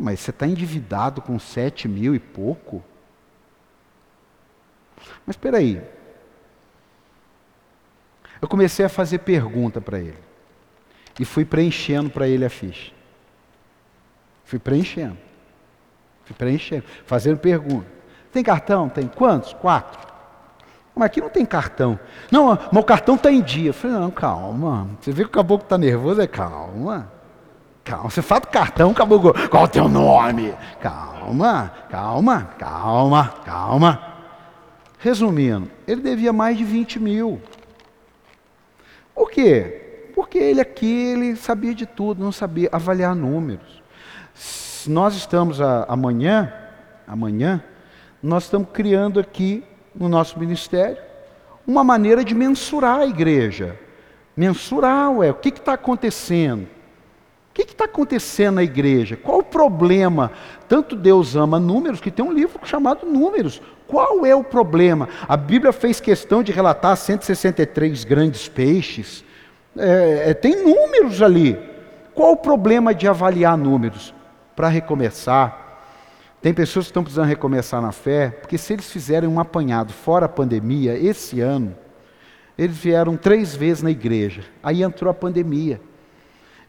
[0.00, 2.82] Mas você está endividado com 7 mil e pouco?
[5.26, 5.82] Mas espera aí.
[8.40, 10.16] Eu comecei a fazer pergunta para ele.
[11.18, 12.92] E fui preenchendo para ele a ficha.
[14.44, 15.18] Fui preenchendo
[16.34, 17.99] preenchendo, fazendo pergunta.
[18.32, 18.88] Tem cartão?
[18.88, 19.52] Tem quantos?
[19.52, 20.08] Quatro.
[20.94, 21.98] Mas aqui não tem cartão.
[22.30, 23.70] Não, meu cartão está em dia.
[23.70, 24.88] Eu falei, não, calma.
[25.00, 26.20] Você vê que o caboclo está nervoso?
[26.20, 27.10] É calma.
[27.84, 28.10] Calma.
[28.10, 29.32] Você fala do cartão, caboclo.
[29.48, 30.54] Qual é o teu nome?
[30.80, 34.06] Calma, calma, calma, calma.
[34.98, 37.40] Resumindo, ele devia mais de 20 mil.
[39.14, 40.10] Por quê?
[40.14, 43.80] Porque ele aqui, ele sabia de tudo, não sabia avaliar números
[44.86, 46.52] nós estamos a, amanhã,
[47.06, 47.62] amanhã,
[48.22, 50.98] nós estamos criando aqui no nosso ministério
[51.66, 53.78] uma maneira de mensurar a igreja.
[54.36, 56.62] Mensurar, ué, o que está acontecendo?
[57.50, 59.16] O que está acontecendo na igreja?
[59.16, 60.30] Qual o problema?
[60.68, 63.60] Tanto Deus ama números que tem um livro chamado Números.
[63.86, 65.08] Qual é o problema?
[65.28, 69.24] A Bíblia fez questão de relatar 163 grandes peixes.
[69.76, 71.58] É, é, tem números ali.
[72.14, 74.14] Qual o problema de avaliar números?
[74.54, 75.69] Para recomeçar,
[76.42, 80.26] tem pessoas que estão precisando recomeçar na fé, porque se eles fizerem um apanhado fora
[80.26, 81.76] a pandemia, esse ano,
[82.56, 85.80] eles vieram três vezes na igreja, aí entrou a pandemia.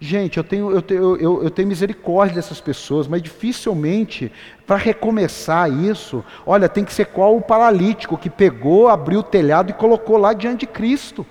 [0.04, 4.32] Gente, eu tenho, eu tenho, eu, eu tenho misericórdia dessas pessoas, mas dificilmente,
[4.66, 9.70] para recomeçar isso, olha, tem que ser qual o paralítico que pegou, abriu o telhado
[9.70, 11.24] e colocou lá diante de Cristo.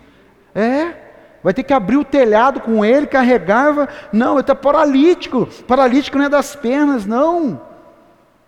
[0.55, 0.95] É,
[1.43, 3.89] vai ter que abrir o telhado com ele, carregava.
[4.13, 5.49] Não, ele está paralítico.
[5.67, 7.70] Paralítico não é das pernas, não.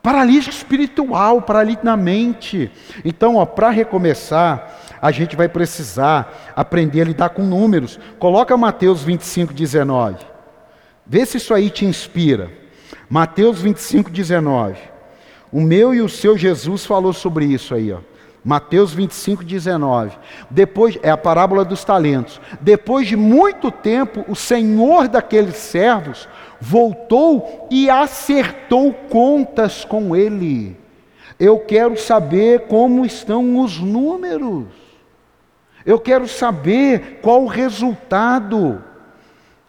[0.03, 2.71] Paralítico espiritual, paralítico na mente.
[3.05, 8.01] Então, para recomeçar, a gente vai precisar aprender a lidar com números.
[8.19, 10.25] Coloca Mateus 25, 19.
[11.07, 12.51] Vê se isso aí te inspira.
[13.09, 14.77] Mateus 25, 19.
[15.53, 17.99] O meu e o seu Jesus falou sobre isso aí, ó.
[18.45, 20.17] Mateus 25, 19.
[20.51, 22.41] Depois, é a parábola dos talentos.
[22.61, 26.29] Depois de muito tempo, o senhor daqueles servos
[26.61, 30.77] voltou e acertou contas com ele.
[31.39, 34.67] Eu quero saber como estão os números.
[35.85, 38.83] Eu quero saber qual o resultado.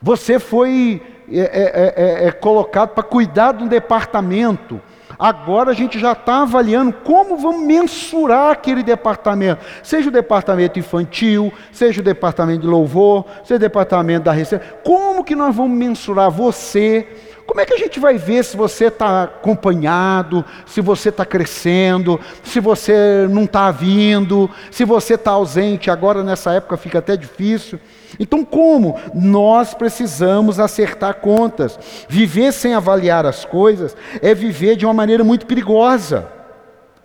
[0.02, 4.82] Você foi é, é, é, é colocado para cuidar de um departamento.
[5.24, 9.64] Agora a gente já está avaliando como vamos mensurar aquele departamento.
[9.82, 14.66] Seja o departamento infantil, seja o departamento de louvor, seja o departamento da receita.
[14.84, 17.08] Como que nós vamos mensurar você?
[17.46, 22.20] Como é que a gente vai ver se você está acompanhado, se você está crescendo,
[22.44, 25.90] se você não está vindo, se você está ausente?
[25.90, 27.80] Agora nessa época fica até difícil.
[28.20, 29.00] Então, como?
[29.14, 31.80] Nós precisamos acertar contas.
[32.08, 36.28] Viver sem avaliar as coisas é viver de uma maneira muito perigosa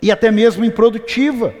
[0.01, 1.53] e até mesmo improdutiva.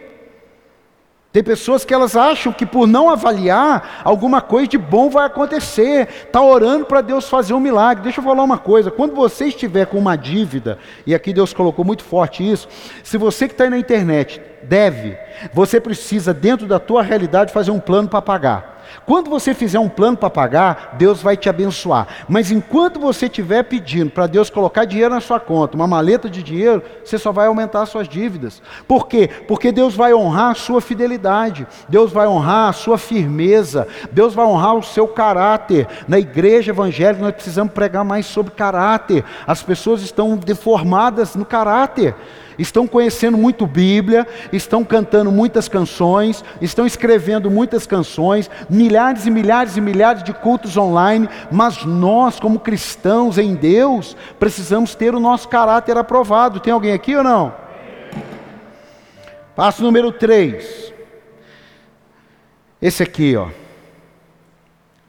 [1.31, 6.07] Tem pessoas que elas acham que por não avaliar, alguma coisa de bom vai acontecer.
[6.25, 8.03] Está orando para Deus fazer um milagre.
[8.03, 11.85] Deixa eu falar uma coisa: quando você estiver com uma dívida, e aqui Deus colocou
[11.85, 12.67] muito forte isso,
[13.03, 15.17] se você que está aí na internet deve,
[15.53, 18.78] você precisa, dentro da tua realidade, fazer um plano para pagar.
[19.09, 22.07] Quando você fizer um plano para pagar, Deus vai te abençoar.
[22.27, 26.43] Mas enquanto você estiver pedindo para Deus colocar dinheiro na sua conta, uma maleta de
[26.43, 28.61] dinheiro, você só vai aumentar as suas dívidas.
[28.87, 29.27] Por quê?
[29.47, 34.45] Porque Deus vai honrar a sua fidelidade, Deus vai honrar a sua firmeza, Deus vai
[34.45, 35.87] honrar o seu caráter.
[36.07, 39.25] Na igreja evangélica nós precisamos pregar mais sobre caráter.
[39.47, 42.13] As pessoas estão deformadas no caráter
[42.59, 49.77] estão conhecendo muito Bíblia, estão cantando muitas canções, estão escrevendo muitas canções, milhares e milhares
[49.77, 55.47] e milhares de cultos online, mas nós, como cristãos em Deus, precisamos ter o nosso
[55.47, 56.59] caráter aprovado.
[56.59, 57.53] Tem alguém aqui ou não?
[59.55, 60.93] Passo número 3.
[62.81, 63.49] Esse aqui, ó.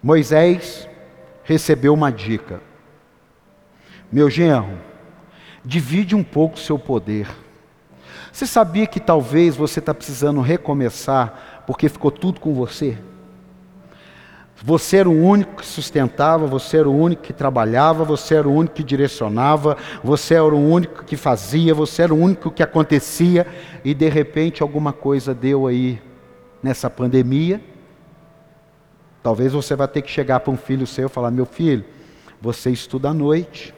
[0.03, 0.89] Moisés
[1.45, 2.61] recebeu uma dica.
[4.11, 4.90] Meu genro,
[5.65, 7.29] divide um pouco o seu poder.
[8.33, 12.99] Você sabia que talvez você está precisando recomeçar porque ficou tudo com você?
[14.63, 18.53] Você era o único que sustentava, você era o único que trabalhava, você era o
[18.53, 23.47] único que direcionava, você era o único que fazia, você era o único que acontecia,
[23.83, 26.01] e de repente alguma coisa deu aí
[26.63, 27.59] nessa pandemia.
[29.23, 31.85] Talvez você vá ter que chegar para um filho seu e falar: Meu filho,
[32.39, 33.75] você estuda à noite,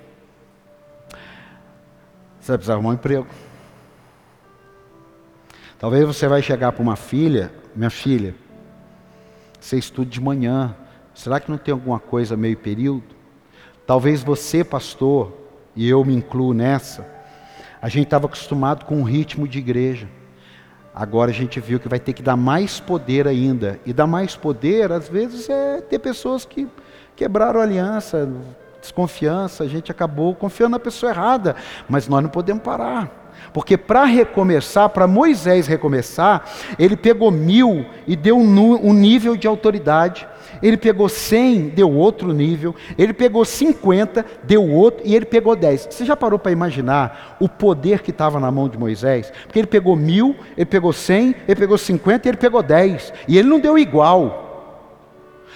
[2.42, 3.26] você precisar arrumar um emprego.
[5.78, 8.34] Talvez você vai chegar para uma filha, minha filha,
[9.60, 10.74] você estuda de manhã.
[11.14, 13.14] Será que não tem alguma coisa meio período?
[13.86, 15.32] Talvez você, pastor,
[15.76, 17.06] e eu me incluo nessa,
[17.80, 20.08] a gente estava acostumado com um ritmo de igreja.
[20.94, 23.80] Agora a gente viu que vai ter que dar mais poder ainda.
[23.86, 26.68] E dar mais poder, às vezes, é ter pessoas que
[27.16, 28.28] quebraram aliança,
[28.82, 31.56] desconfiança, a gente acabou confiando na pessoa errada,
[31.88, 33.22] mas nós não podemos parar.
[33.52, 36.44] Porque para recomeçar, para Moisés recomeçar,
[36.78, 40.26] ele pegou mil e deu um, nível de autoridade.
[40.62, 42.74] Ele pegou cem, deu outro nível.
[42.96, 45.02] Ele pegou cinquenta, deu outro.
[45.04, 45.88] E ele pegou dez.
[45.90, 49.32] Você já parou para imaginar o poder que estava na mão de Moisés?
[49.44, 53.12] Porque ele pegou mil, ele pegou cem, ele pegou cinquenta ele pegou dez.
[53.26, 54.50] E ele não deu igual.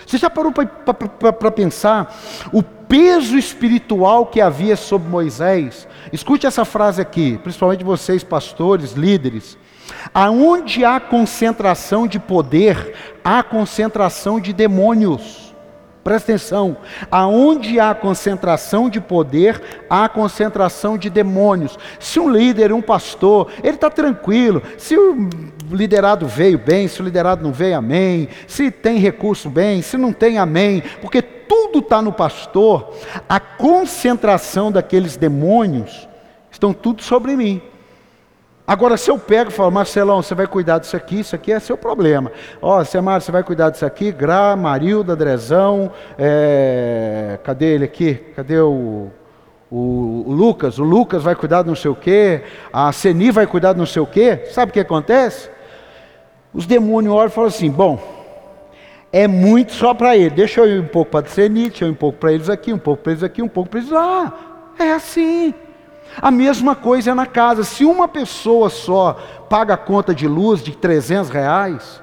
[0.04, 2.16] Você já parou para pensar
[2.52, 5.86] o peso espiritual que havia sobre Moisés.
[6.12, 9.58] Escute essa frase aqui, principalmente vocês, pastores, líderes.
[10.12, 15.45] Aonde há concentração de poder, há concentração de demônios.
[16.06, 16.76] Presta atenção,
[17.10, 21.76] aonde há concentração de poder, há concentração de demônios.
[21.98, 24.62] Se um líder, um pastor, ele está tranquilo.
[24.78, 25.28] Se o
[25.68, 28.28] liderado veio bem, se o liderado não veio, amém.
[28.46, 29.82] Se tem recurso, bem.
[29.82, 30.80] Se não tem, amém.
[31.00, 32.94] Porque tudo está no pastor.
[33.28, 36.08] A concentração daqueles demônios
[36.52, 37.60] estão tudo sobre mim.
[38.66, 41.60] Agora, se eu pego e falo, Marcelão, você vai cuidar disso aqui, isso aqui é
[41.60, 42.32] seu problema.
[42.60, 47.38] Ó, oh, Semar, você vai cuidar disso aqui, Gra, Marilda, Drezão, é...
[47.44, 48.14] cadê ele aqui?
[48.34, 49.08] Cadê o,
[49.70, 50.80] o, Lucas?
[50.80, 52.42] O Lucas vai cuidar de não sei o quê,
[52.72, 54.48] a Seni vai cuidar de não sei o quê.
[54.50, 55.48] Sabe o que acontece?
[56.52, 58.00] Os demônios olham e falam assim, bom,
[59.12, 61.88] é muito só para ele, deixa eu ir um pouco para a Seni, deixa eu
[61.88, 63.92] ir um pouco para eles aqui, um pouco para eles aqui, um pouco para eles
[63.92, 64.34] lá.
[64.76, 65.54] Ah, é assim.
[66.20, 67.62] A mesma coisa é na casa.
[67.62, 69.14] Se uma pessoa só
[69.48, 72.02] paga a conta de luz de 300 reais,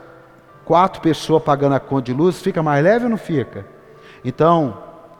[0.65, 3.65] quatro pessoas pagando a conta de luz, fica mais leve ou não fica?
[4.23, 4.77] Então,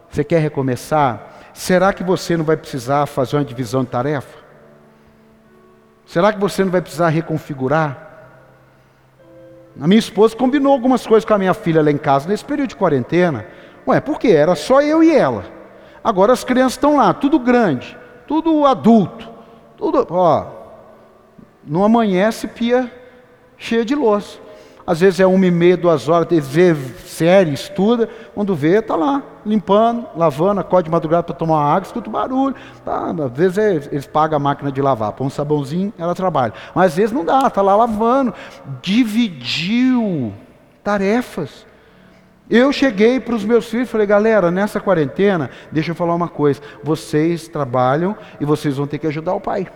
[0.10, 1.50] você quer recomeçar?
[1.54, 4.44] Será que você não vai precisar fazer uma divisão de tarefa?
[6.06, 8.12] Será que você não vai precisar reconfigurar?
[9.80, 12.70] A minha esposa combinou algumas coisas com a minha filha lá em casa nesse período
[12.70, 13.46] de quarentena.
[13.88, 14.30] Ué, por quê?
[14.30, 15.44] Era só eu e ela.
[16.04, 19.30] Agora as crianças estão lá, tudo grande tudo adulto,
[19.78, 20.45] tudo, ó,
[21.65, 22.91] não amanhece pia
[23.57, 24.43] cheia de louça.
[24.86, 29.24] Às vezes é uma e meia, duas horas, vê série, estuda, quando vê, está lá,
[29.45, 32.55] limpando, lavando, acorda de madrugada para tomar água, escuta o barulho.
[32.84, 36.53] Tá, às vezes eles, eles pagam a máquina de lavar, põe um sabãozinho, ela trabalha.
[36.76, 38.34] Mas às vezes não dá, está lá lavando.
[38.82, 40.34] Dividiu
[40.84, 41.65] tarefas.
[42.50, 46.28] Eu cheguei para os meus filhos e falei, galera, nessa quarentena, deixa eu falar uma
[46.28, 49.68] coisa: vocês trabalham e vocês vão ter que ajudar o pai.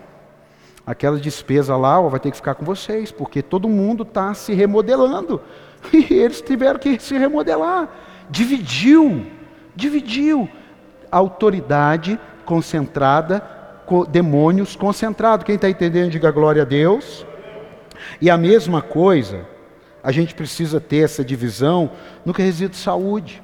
[0.86, 5.42] Aquela despesa lá vai ter que ficar com vocês, porque todo mundo está se remodelando.
[5.94, 7.88] E eles tiveram que se remodelar.
[8.30, 9.28] Dividiu,
[9.76, 10.50] dividiu.
[11.12, 13.44] Autoridade concentrada,
[14.10, 15.46] demônios concentrados.
[15.46, 17.26] Quem está entendendo, diga glória a Deus.
[18.20, 19.46] E a mesma coisa
[20.08, 21.92] a gente precisa ter essa divisão
[22.24, 23.44] no que reside saúde,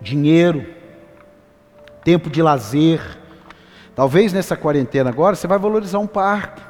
[0.00, 0.64] dinheiro,
[2.04, 3.00] tempo de lazer.
[3.96, 6.62] Talvez nessa quarentena agora você vai valorizar um parque,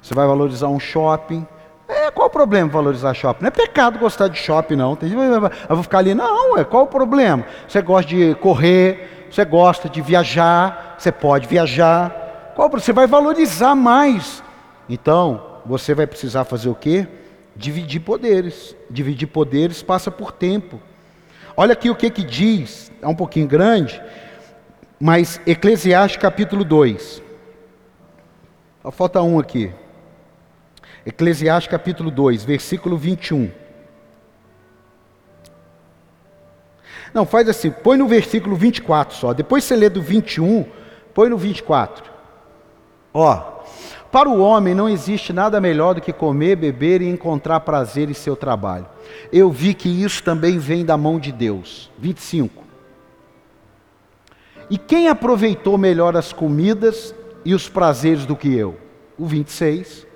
[0.00, 1.46] você vai valorizar um shopping.
[1.86, 3.42] É, qual o problema valorizar shopping?
[3.42, 4.96] Não é pecado gostar de shopping, não.
[5.68, 7.44] Eu vou ficar ali, não, é qual o problema?
[7.68, 12.52] Você gosta de correr, você gosta de viajar, você pode viajar.
[12.56, 14.42] Qual, você vai valorizar mais.
[14.88, 17.06] Então, você vai precisar fazer o quê?
[17.54, 18.74] Dividir poderes.
[18.90, 20.80] Dividir poderes passa por tempo.
[21.54, 24.00] Olha aqui o que que diz, é um pouquinho grande,
[24.98, 27.22] mas Eclesiastes capítulo 2.
[28.82, 29.72] Só falta um aqui.
[31.04, 33.50] Eclesiastes capítulo 2, versículo 21.
[37.12, 39.32] Não, faz assim, põe no versículo 24 só.
[39.32, 40.64] Depois você lê do 21,
[41.12, 42.10] põe no 24.
[43.12, 43.62] Ó,
[44.10, 48.14] para o homem não existe nada melhor do que comer, beber e encontrar prazer em
[48.14, 48.86] seu trabalho.
[49.32, 51.90] Eu vi que isso também vem da mão de Deus.
[51.98, 52.64] 25.
[54.70, 58.76] E quem aproveitou melhor as comidas e os prazeres do que eu?
[59.18, 60.07] O 26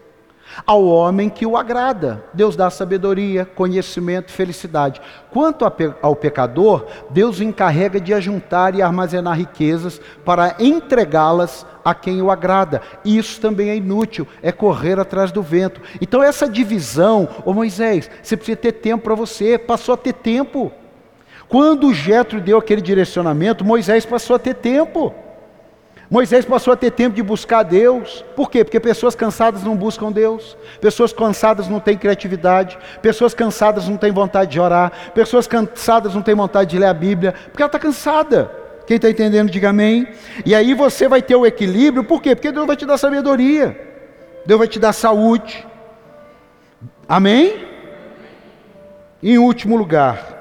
[0.67, 2.25] ao homem que o agrada.
[2.33, 5.01] Deus dá sabedoria, conhecimento, felicidade.
[5.31, 5.65] Quanto
[6.03, 12.31] ao pecador, Deus o encarrega de ajuntar e armazenar riquezas para entregá-las a quem o
[12.31, 12.81] agrada.
[13.05, 15.81] Isso também é inútil, é correr atrás do vento.
[16.01, 20.73] Então essa divisão, ô Moisés, você precisa ter tempo para você, passou a ter tempo.
[21.49, 25.15] Quando Jetro deu aquele direcionamento, Moisés passou a ter tempo.
[26.13, 28.23] Moisés passou a ter tempo de buscar Deus.
[28.37, 28.63] Por quê?
[28.63, 30.57] Porque pessoas cansadas não buscam Deus.
[30.81, 32.79] Pessoas cansadas não têm criatividade.
[33.01, 34.93] Pessoas cansadas não têm vontade de orar.
[35.15, 37.33] Pessoas cansadas não têm vontade de ler a Bíblia.
[37.33, 38.51] Porque ela está cansada.
[38.87, 40.07] Quem está entendendo, diga amém.
[40.45, 42.05] E aí você vai ter o equilíbrio.
[42.05, 42.37] Por quê?
[42.37, 43.75] Porque Deus vai te dar sabedoria.
[44.45, 45.67] Deus vai te dar saúde.
[47.09, 47.73] Amém?
[49.23, 50.41] em último lugar.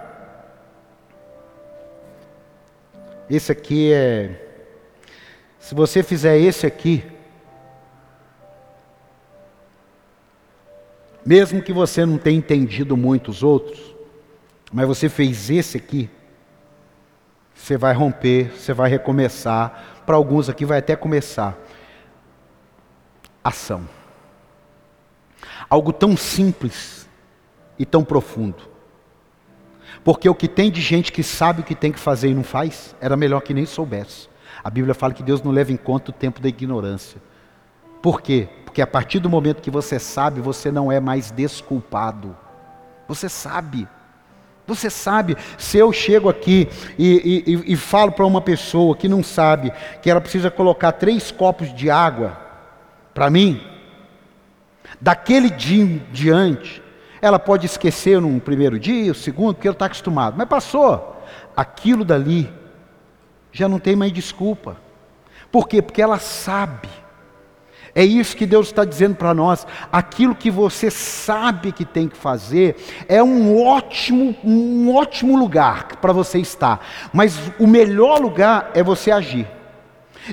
[3.30, 4.51] Esse aqui é
[5.62, 7.06] se você fizer esse aqui,
[11.24, 13.80] mesmo que você não tenha entendido muitos outros,
[14.74, 16.10] mas você fez esse aqui,
[17.54, 20.02] você vai romper, você vai recomeçar.
[20.04, 21.56] Para alguns aqui vai até começar.
[23.44, 23.88] Ação.
[25.70, 27.08] Algo tão simples
[27.78, 28.64] e tão profundo.
[30.04, 32.44] Porque o que tem de gente que sabe o que tem que fazer e não
[32.44, 34.32] faz, era melhor que nem soubesse.
[34.64, 37.22] A Bíblia fala que Deus não leva em conta o tempo da ignorância.
[38.02, 38.48] Por quê?
[38.66, 42.36] Porque a partir do momento que você sabe, você não é mais desculpado.
[43.08, 43.88] Você sabe.
[44.68, 49.22] Você sabe, se eu chego aqui e, e, e falo para uma pessoa que não
[49.22, 52.38] sabe que ela precisa colocar três copos de água
[53.14, 53.62] para mim,
[55.02, 56.82] daquele dia em diante,
[57.22, 60.36] ela pode esquecer num primeiro dia, o segundo, porque ela está acostumado.
[60.38, 61.22] Mas passou.
[61.56, 62.52] Aquilo dali
[63.52, 64.78] já não tem mais desculpa.
[65.52, 65.82] Por quê?
[65.82, 66.90] Porque ela sabe.
[67.94, 69.68] É isso que Deus está dizendo para nós.
[69.92, 72.78] Aquilo que você sabe que tem que fazer
[73.08, 76.86] é um ótimo, um ótimo lugar para você estar.
[77.12, 79.48] Mas o melhor lugar é você agir.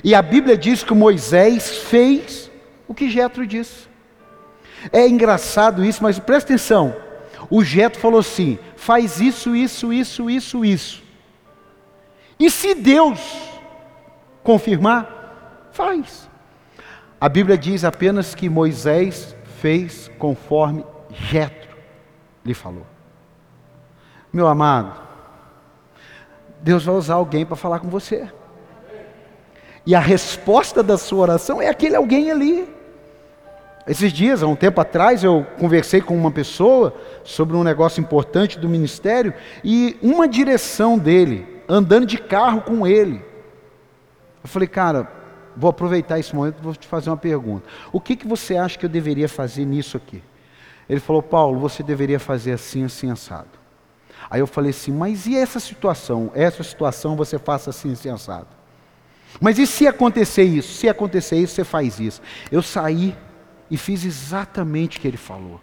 [0.05, 2.51] E a Bíblia diz que Moisés fez
[2.87, 3.89] o que Jetro disse.
[4.93, 6.95] É engraçado isso, mas presta atenção.
[7.51, 11.08] O Geto falou assim: faz isso, isso, isso, isso, isso.
[12.39, 13.21] E se Deus
[14.43, 16.29] confirmar, faz.
[17.21, 21.77] A Bíblia diz apenas que Moisés fez conforme Jetro
[22.45, 22.87] lhe falou.
[24.33, 25.01] Meu amado,
[26.61, 28.29] Deus vai usar alguém para falar com você.
[29.85, 32.69] E a resposta da sua oração é aquele alguém ali.
[33.87, 38.59] Esses dias, há um tempo atrás, eu conversei com uma pessoa sobre um negócio importante
[38.59, 39.33] do ministério
[39.65, 43.25] e uma direção dele, andando de carro com ele.
[44.43, 45.11] Eu falei, cara,
[45.57, 47.69] vou aproveitar esse momento e vou te fazer uma pergunta.
[47.93, 50.23] O que, que você acha que eu deveria fazer nisso aqui?
[50.89, 53.59] Ele falou, Paulo, você deveria fazer assim, assim, assado.
[54.31, 56.31] Aí eu falei assim, mas e essa situação?
[56.35, 58.49] Essa situação você faça assim, assim, assado.
[59.41, 60.73] Mas e se acontecer isso?
[60.75, 62.23] Se acontecer isso, você faz isso.
[62.51, 63.15] Eu saí
[63.71, 65.61] e fiz exatamente o que ele falou.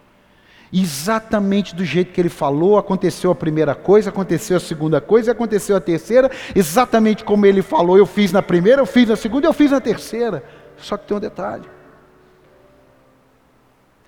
[0.78, 5.74] Exatamente do jeito que ele falou, aconteceu a primeira coisa, aconteceu a segunda coisa, aconteceu
[5.74, 9.54] a terceira, exatamente como ele falou, eu fiz na primeira, eu fiz na segunda, eu
[9.54, 10.44] fiz na terceira.
[10.76, 11.64] Só que tem um detalhe.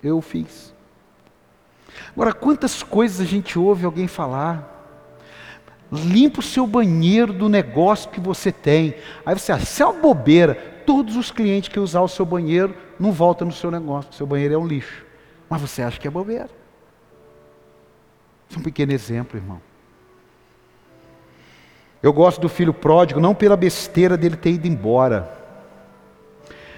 [0.03, 0.71] Eu fiz.
[2.15, 4.77] Agora, quantas coisas a gente ouve alguém falar?
[5.91, 8.93] Limpa o seu banheiro do negócio que você tem.
[9.25, 10.53] Aí você acha, é uma bobeira.
[10.85, 14.53] Todos os clientes que usar o seu banheiro não volta no seu negócio, seu banheiro
[14.53, 15.03] é um lixo.
[15.49, 16.58] Mas você acha que é bobeira.
[18.49, 19.61] Isso é um pequeno exemplo, irmão.
[22.01, 25.37] Eu gosto do filho pródigo, não pela besteira dele ter ido embora,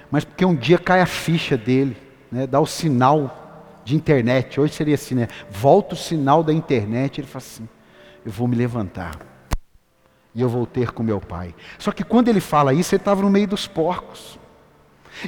[0.09, 1.95] mas porque um dia cai a ficha dele,
[2.31, 4.59] né, dá o sinal de internet.
[4.59, 5.27] Hoje seria assim, né?
[5.49, 7.69] Volta o sinal da internet, ele fala assim:
[8.25, 9.19] eu vou me levantar
[10.33, 11.53] e eu vou ter com meu pai.
[11.77, 14.39] Só que quando ele fala isso, ele estava no meio dos porcos.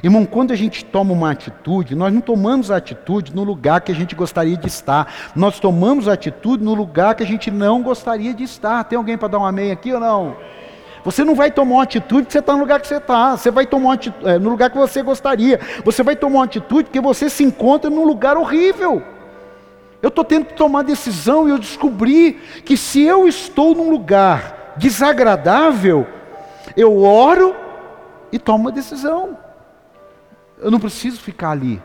[0.04, 3.92] Irmão, quando a gente toma uma atitude, nós não tomamos a atitude no lugar que
[3.92, 5.14] a gente gostaria de estar.
[5.36, 8.84] Nós tomamos a atitude no lugar que a gente não gostaria de estar.
[8.86, 10.36] Tem alguém para dar um amém aqui ou não?
[11.04, 13.36] Você não vai tomar uma atitude que você está no lugar que você está.
[13.36, 15.60] Você vai tomar atitude, é, no lugar que você gostaria.
[15.84, 19.04] Você vai tomar uma atitude porque você se encontra num lugar horrível.
[20.02, 22.34] Eu estou tendo que tomar decisão e eu descobri
[22.66, 26.08] que se eu estou num lugar desagradável,
[26.76, 27.56] eu oro
[28.32, 29.38] e tomo uma decisão.
[30.64, 31.82] Eu não preciso ficar ali.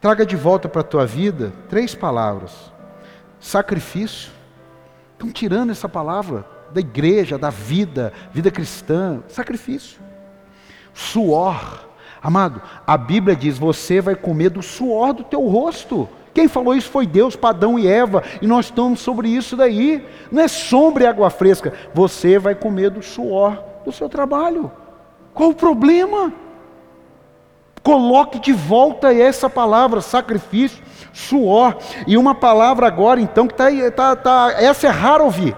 [0.00, 2.72] Traga de volta para a tua vida três palavras:
[3.38, 4.32] sacrifício.
[5.12, 9.22] Estão tirando essa palavra da igreja, da vida, vida cristã.
[9.28, 10.00] Sacrifício.
[10.92, 11.86] Suor.
[12.20, 16.08] Amado, a Bíblia diz: você vai comer do suor do teu rosto.
[16.34, 20.06] Quem falou isso foi Deus, Padão e Eva, e nós estamos sobre isso daí.
[20.30, 21.72] Não é sombra e água fresca.
[21.94, 24.70] Você vai comer do suor do seu trabalho.
[25.36, 26.32] Qual o problema?
[27.82, 30.82] Coloque de volta essa palavra, sacrifício,
[31.12, 31.76] suor.
[32.06, 34.16] E uma palavra agora, então, que está.
[34.16, 35.54] Tá, tá, essa é raro ouvir.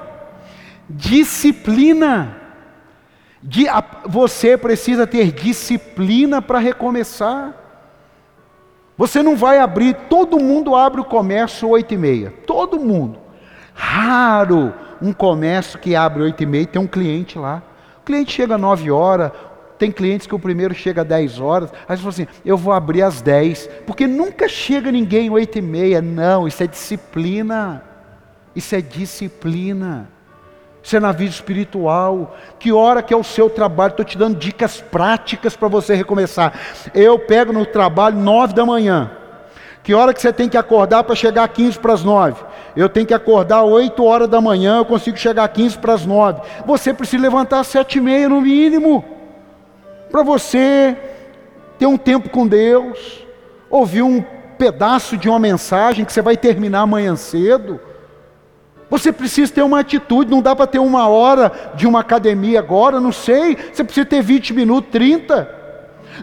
[0.91, 2.37] Disciplina.
[3.41, 3.67] De,
[4.05, 7.55] você precisa ter disciplina para recomeçar.
[8.97, 13.21] Você não vai abrir, todo mundo abre o comércio oito e meia, todo mundo.
[13.73, 17.63] Raro um comércio que abre oito e meia e tem um cliente lá.
[18.01, 19.31] O cliente chega às nove horas,
[19.79, 22.73] tem clientes que o primeiro chega às dez horas, aí você fala assim, eu vou
[22.73, 26.03] abrir às dez, porque nunca chega ninguém oito e meia.
[26.03, 27.83] Não, isso é disciplina.
[28.55, 30.11] Isso é disciplina.
[30.83, 32.37] Isso é na vida espiritual.
[32.59, 33.91] Que hora que é o seu trabalho?
[33.91, 36.53] Estou te dando dicas práticas para você recomeçar.
[36.95, 39.11] Eu pego no trabalho nove da manhã.
[39.83, 42.43] Que hora que você tem que acordar para chegar a 15 para as 9?
[42.77, 46.05] Eu tenho que acordar 8 horas da manhã, eu consigo chegar a 15 para as
[46.05, 46.43] 9.
[46.67, 49.18] Você precisa levantar às 7 e meia no mínimo.
[50.11, 50.97] Para você
[51.79, 53.27] ter um tempo com Deus,
[53.71, 54.23] ouvir um
[54.59, 57.81] pedaço de uma mensagem que você vai terminar amanhã cedo
[58.91, 62.99] Você precisa ter uma atitude, não dá para ter uma hora de uma academia agora,
[62.99, 63.57] não sei.
[63.73, 65.57] Você precisa ter 20 minutos, 30.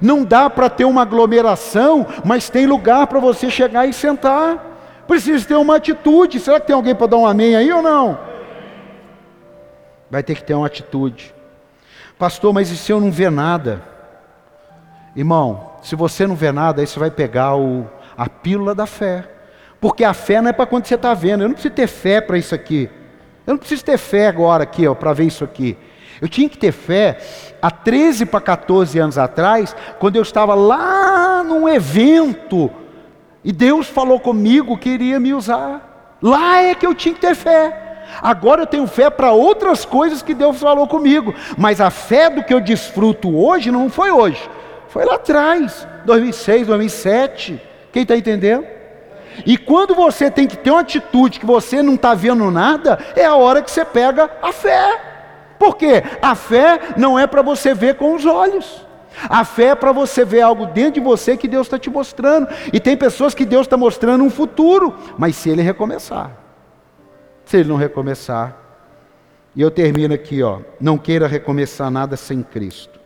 [0.01, 5.03] Não dá para ter uma aglomeração, mas tem lugar para você chegar e sentar.
[5.07, 6.39] Precisa ter uma atitude.
[6.39, 8.17] Será que tem alguém para dar um amém aí ou não?
[10.09, 11.35] Vai ter que ter uma atitude.
[12.17, 13.81] Pastor, mas e se eu não ver nada?
[15.15, 17.87] Irmão, se você não vê nada, aí você vai pegar o,
[18.17, 19.29] a pílula da fé.
[19.79, 21.43] Porque a fé não é para quando você está vendo.
[21.43, 22.89] Eu não preciso ter fé para isso aqui.
[23.45, 25.77] Eu não preciso ter fé agora aqui, para ver isso aqui.
[26.21, 27.19] Eu tinha que ter fé
[27.61, 32.71] há 13 para 14 anos atrás, quando eu estava lá num evento
[33.43, 36.17] e Deus falou comigo que iria me usar.
[36.21, 37.84] Lá é que eu tinha que ter fé.
[38.21, 42.43] Agora eu tenho fé para outras coisas que Deus falou comigo, mas a fé do
[42.43, 44.49] que eu desfruto hoje não foi hoje,
[44.89, 47.61] foi lá atrás, 2006, 2007.
[47.91, 48.65] Quem está entendendo?
[49.45, 53.25] E quando você tem que ter uma atitude que você não está vendo nada, é
[53.25, 55.01] a hora que você pega a fé.
[55.57, 56.03] Por quê?
[56.21, 58.85] A fé não é para você ver com os olhos.
[59.29, 62.47] A fé é para você ver algo dentro de você que Deus está te mostrando.
[62.71, 66.31] E tem pessoas que Deus está mostrando um futuro, mas se ele recomeçar,
[67.45, 68.57] se ele não recomeçar,
[69.55, 72.99] e eu termino aqui, ó, não queira recomeçar nada sem Cristo.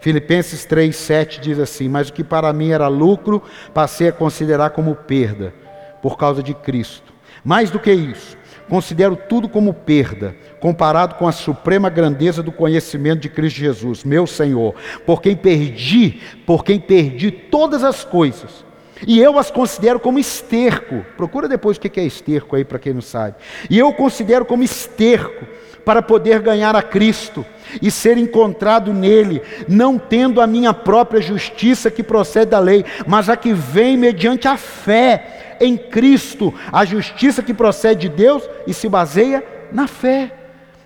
[0.00, 4.94] Filipenses 3:7 diz assim: "Mas o que para mim era lucro, passei a considerar como
[4.94, 5.54] perda
[6.02, 7.14] por causa de Cristo.
[7.44, 8.36] Mais do que isso,
[8.68, 14.26] considero tudo como perda, comparado com a suprema grandeza do conhecimento de Cristo Jesus, meu
[14.26, 14.74] Senhor,
[15.04, 18.65] por quem perdi, por quem perdi todas as coisas.
[19.04, 21.04] E eu as considero como esterco.
[21.16, 23.34] Procura depois o que é esterco aí para quem não sabe.
[23.68, 25.44] E eu considero como esterco
[25.84, 27.46] para poder ganhar a Cristo
[27.80, 33.28] e ser encontrado nele, não tendo a minha própria justiça que procede da lei, mas
[33.28, 38.74] a que vem mediante a fé em Cristo, a justiça que procede de Deus e
[38.74, 40.32] se baseia na fé.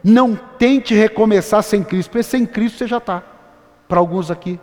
[0.02, 3.22] Não tente recomeçar sem Cristo, porque sem Cristo você já está.
[3.88, 4.60] Para alguns aqui.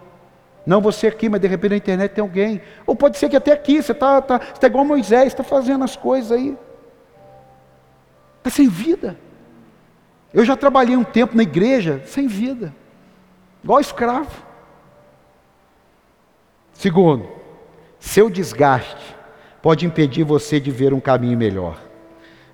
[0.68, 2.61] Não você aqui, mas de repente na internet tem alguém.
[2.86, 5.95] Ou pode ser que até aqui, você está tá, tá igual Moisés, está fazendo as
[5.95, 6.57] coisas aí.
[8.39, 9.18] Está sem vida.
[10.34, 12.76] Eu já trabalhei um tempo na igreja sem vida,
[13.63, 14.45] igual escravo.
[16.74, 17.30] Segundo,
[17.97, 19.15] seu desgaste
[19.61, 21.82] pode impedir você de ver um caminho melhor.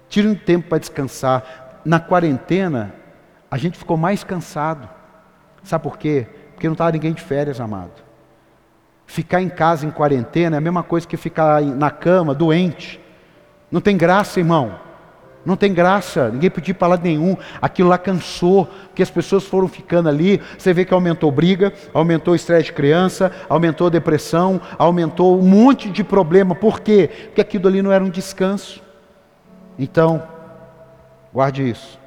[0.07, 1.81] Tire um tempo para descansar.
[1.83, 2.93] Na quarentena,
[3.49, 4.87] a gente ficou mais cansado.
[5.63, 6.27] Sabe por quê?
[6.63, 7.91] Porque não estava ninguém de férias, amado.
[9.05, 13.01] Ficar em casa em quarentena é a mesma coisa que ficar na cama doente.
[13.69, 14.79] Não tem graça, irmão.
[15.45, 17.35] Não tem graça, ninguém pediu para lado nenhum.
[17.61, 20.41] Aquilo lá cansou, porque as pessoas foram ficando ali.
[20.57, 26.01] Você vê que aumentou briga, aumentou estresse de criança, aumentou depressão, aumentou um monte de
[26.01, 26.55] problema.
[26.55, 27.09] Por quê?
[27.25, 28.81] Porque aquilo ali não era um descanso.
[29.77, 30.23] Então,
[31.33, 31.99] guarde isso.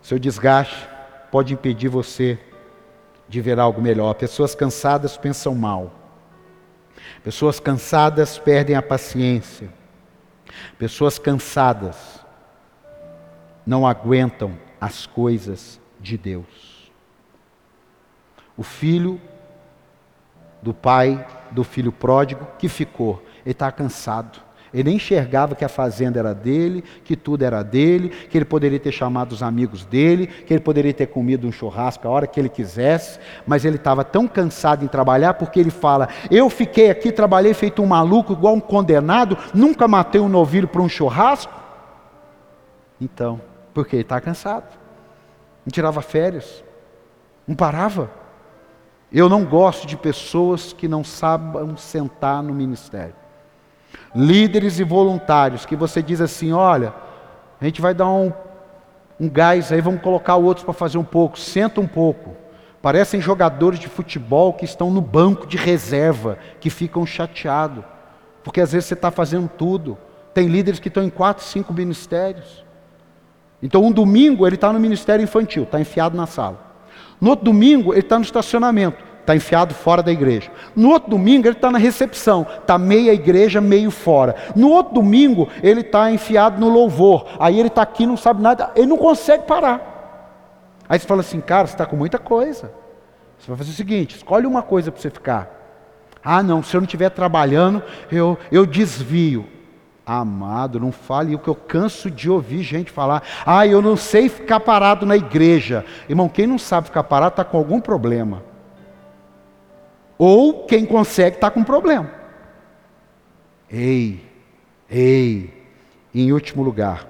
[0.00, 0.90] Seu desgaste
[1.32, 2.38] pode impedir você
[3.26, 4.12] de ver algo melhor.
[4.14, 5.90] Pessoas cansadas pensam mal.
[7.24, 9.72] Pessoas cansadas perdem a paciência.
[10.78, 12.20] Pessoas cansadas
[13.66, 16.92] não aguentam as coisas de Deus.
[18.54, 19.18] O filho
[20.60, 24.38] do pai do filho pródigo que ficou, ele está cansado.
[24.72, 28.92] Ele enxergava que a fazenda era dele, que tudo era dele, que ele poderia ter
[28.92, 32.48] chamado os amigos dele, que ele poderia ter comido um churrasco a hora que ele
[32.48, 37.52] quisesse, mas ele estava tão cansado em trabalhar porque ele fala: Eu fiquei aqui, trabalhei
[37.52, 41.52] feito um maluco, igual um condenado, nunca matei um novilho para um churrasco.
[42.98, 43.40] Então,
[43.74, 44.64] porque ele está cansado,
[45.66, 46.64] não tirava férias,
[47.46, 48.10] não parava.
[49.12, 53.21] Eu não gosto de pessoas que não sabem sentar no ministério
[54.14, 56.92] líderes e voluntários, que você diz assim: olha,
[57.60, 58.32] a gente vai dar um,
[59.18, 62.36] um gás aí, vamos colocar outros para fazer um pouco, senta um pouco.
[62.80, 67.84] Parecem jogadores de futebol que estão no banco de reserva, que ficam chateados,
[68.42, 69.96] porque às vezes você está fazendo tudo.
[70.34, 72.64] Tem líderes que estão em quatro, cinco ministérios.
[73.62, 76.72] Então, um domingo ele está no ministério infantil, está enfiado na sala.
[77.20, 80.50] No outro domingo ele está no estacionamento está enfiado fora da igreja.
[80.76, 84.34] No outro domingo ele está na recepção, está meia igreja, meio fora.
[84.54, 87.26] No outro domingo ele está enfiado no louvor.
[87.38, 89.90] Aí ele está aqui, não sabe nada, ele não consegue parar.
[90.88, 92.70] Aí você fala assim, cara, você está com muita coisa.
[93.38, 95.58] Você vai fazer o seguinte: escolhe uma coisa para você ficar.
[96.22, 99.46] Ah, não, se eu não estiver trabalhando, eu, eu desvio.
[100.04, 103.22] Amado, não fale o que eu canso de ouvir gente falar.
[103.46, 105.84] Ah, eu não sei ficar parado na igreja.
[106.08, 108.42] Irmão, quem não sabe ficar parado está com algum problema.
[110.24, 112.08] Ou quem consegue está com problema.
[113.68, 114.24] Ei,
[114.88, 115.52] ei,
[116.14, 117.08] E em último lugar,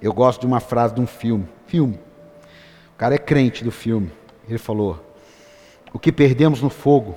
[0.00, 1.46] eu gosto de uma frase de um filme.
[1.66, 2.00] Filme.
[2.94, 4.10] O cara é crente do filme.
[4.48, 4.98] Ele falou:
[5.92, 7.16] O que perdemos no fogo,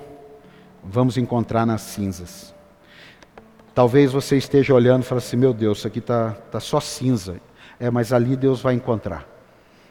[0.84, 2.54] vamos encontrar nas cinzas.
[3.74, 7.40] Talvez você esteja olhando e fale assim: Meu Deus, isso aqui está tá só cinza.
[7.80, 9.37] É, mas ali Deus vai encontrar.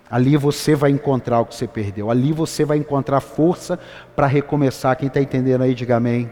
[0.10, 2.10] Ali você vai encontrar o que você perdeu.
[2.10, 3.78] Ali você vai encontrar força
[4.16, 4.95] para recomeçar.
[4.95, 6.30] Quem está entendendo aí, diga amém.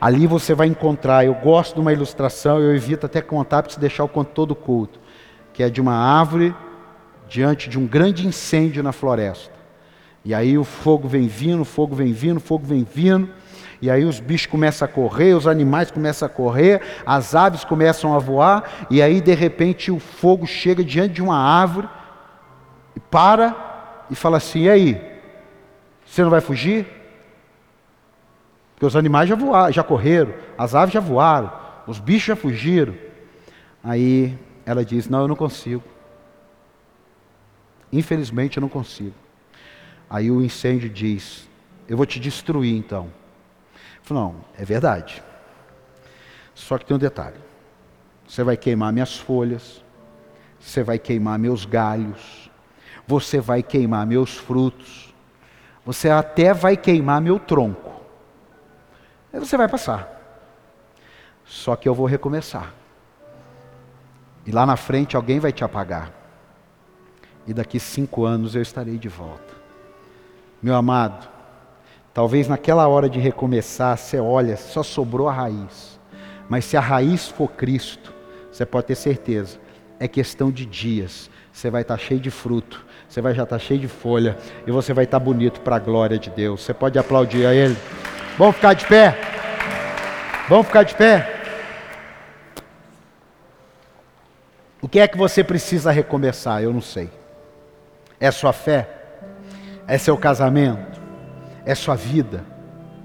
[0.00, 1.24] Ali você vai encontrar.
[1.24, 4.54] Eu gosto de uma ilustração, eu evito até contar para se deixar o conto todo
[4.54, 4.98] culto,
[5.52, 6.54] que é de uma árvore
[7.28, 9.54] diante de um grande incêndio na floresta.
[10.24, 13.28] E aí o fogo vem vindo, fogo vem vindo, fogo vem vindo.
[13.80, 18.14] E aí os bichos começam a correr, os animais começam a correr, as aves começam
[18.14, 21.88] a voar, e aí de repente o fogo chega diante de uma árvore
[22.96, 25.20] e para e fala assim: "E aí?
[26.04, 26.86] Você não vai fugir?"
[28.74, 31.52] Porque os animais já voaram, já correram, as aves já voaram,
[31.86, 32.94] os bichos já fugiram.
[33.84, 35.84] Aí ela diz: "Não, eu não consigo.
[37.92, 39.14] Infelizmente eu não consigo."
[40.08, 41.48] Aí o incêndio diz:
[41.88, 43.10] Eu vou te destruir então.
[44.02, 45.22] Falei, não, é verdade.
[46.54, 47.36] Só que tem um detalhe.
[48.26, 49.84] Você vai queimar minhas folhas,
[50.58, 52.45] você vai queimar meus galhos,
[53.06, 55.14] você vai queimar meus frutos,
[55.84, 58.00] você até vai queimar meu tronco.
[59.32, 60.12] Aí você vai passar.
[61.44, 62.74] Só que eu vou recomeçar.
[64.44, 66.12] E lá na frente alguém vai te apagar.
[67.46, 69.54] E daqui cinco anos eu estarei de volta.
[70.60, 71.28] Meu amado,
[72.12, 76.00] talvez naquela hora de recomeçar, você olha, só sobrou a raiz.
[76.48, 78.12] Mas se a raiz for Cristo,
[78.50, 79.58] você pode ter certeza,
[79.98, 81.30] é questão de dias.
[81.52, 82.85] Você vai estar cheio de fruto,
[83.16, 84.36] você vai já estar cheio de folha
[84.66, 86.62] e você vai estar bonito para a glória de Deus.
[86.62, 87.74] Você pode aplaudir a Ele.
[88.36, 89.18] Vamos ficar de pé?
[90.50, 91.40] Vamos ficar de pé?
[94.82, 96.62] O que é que você precisa recomeçar?
[96.62, 97.08] Eu não sei.
[98.20, 98.86] É sua fé?
[99.88, 101.00] É seu casamento?
[101.64, 102.44] É sua vida?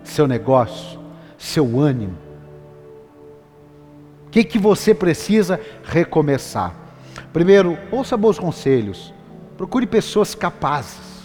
[0.04, 1.00] Seu negócio?
[1.38, 2.18] Seu ânimo?
[4.28, 6.76] O que, que você precisa recomeçar?
[7.32, 9.14] Primeiro, ouça bons conselhos.
[9.62, 11.22] Procure pessoas capazes.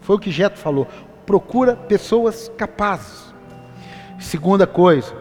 [0.00, 0.88] Foi o que Jeto falou.
[1.26, 3.34] Procura pessoas capazes.
[4.18, 5.14] Segunda coisa,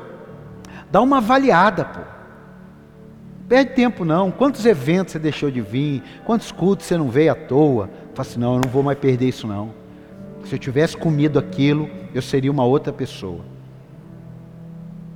[0.90, 2.00] dá uma avaliada, pô.
[3.50, 4.32] Perde tempo não.
[4.32, 6.02] Quantos eventos você deixou de vir?
[6.26, 7.90] Quantos cultos você não veio à toa?
[8.14, 9.74] Fala assim, não, eu não vou mais perder isso não.
[10.46, 13.42] Se eu tivesse comido aquilo, eu seria uma outra pessoa.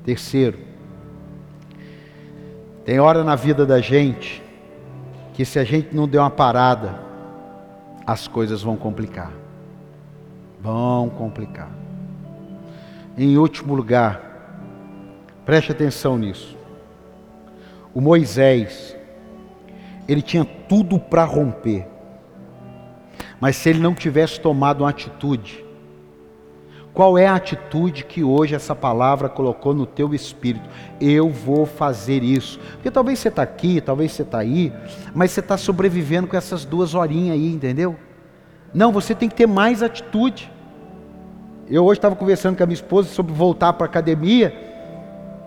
[0.04, 0.60] Terceiro,
[2.84, 4.44] tem hora na vida da gente
[5.34, 7.10] que se a gente não der uma parada,
[8.06, 9.32] as coisas vão complicar.
[10.62, 11.70] Vão complicar.
[13.18, 14.22] Em último lugar,
[15.46, 16.58] preste atenção nisso.
[17.94, 18.96] O Moisés,
[20.08, 21.88] ele tinha tudo para romper.
[23.40, 25.66] Mas se ele não tivesse tomado uma atitude,
[26.94, 30.68] qual é a atitude que hoje essa palavra colocou no teu espírito?
[31.00, 32.60] Eu vou fazer isso.
[32.74, 34.74] Porque talvez você está aqui, talvez você está aí,
[35.14, 37.96] mas você está sobrevivendo com essas duas horinhas aí, entendeu?
[38.74, 40.52] Não, você tem que ter mais atitude.
[41.70, 44.54] Eu hoje estava conversando com a minha esposa sobre voltar para a academia,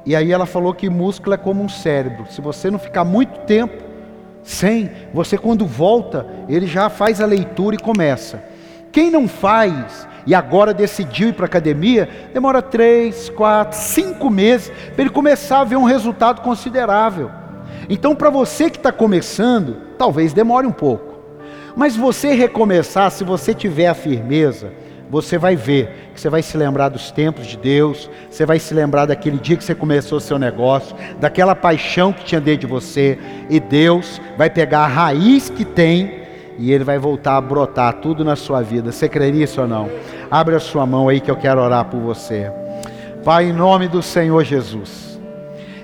[0.07, 2.27] e aí ela falou que músculo é como um cérebro.
[2.31, 3.85] Se você não ficar muito tempo,
[4.43, 8.43] sem, você quando volta, ele já faz a leitura e começa.
[8.93, 14.73] Quem não faz e agora decidiu ir para a academia, demora três, quatro, cinco meses
[14.95, 17.31] para ele começar a ver um resultado considerável.
[17.89, 21.15] Então, para você que está começando, talvez demore um pouco.
[21.77, 24.73] Mas você recomeçar, se você tiver a firmeza,
[25.11, 28.73] você vai ver que você vai se lembrar dos tempos de Deus, você vai se
[28.73, 32.67] lembrar daquele dia que você começou o seu negócio, daquela paixão que tinha dentro de
[32.67, 33.19] você,
[33.51, 36.24] e Deus vai pegar a raiz que tem
[36.59, 38.93] e ele vai voltar a brotar tudo na sua vida.
[38.93, 39.91] Você crê nisso ou não?
[40.31, 42.51] Abre a sua mão aí que eu quero orar por você.
[43.25, 45.15] Pai, em nome do Senhor Jesus.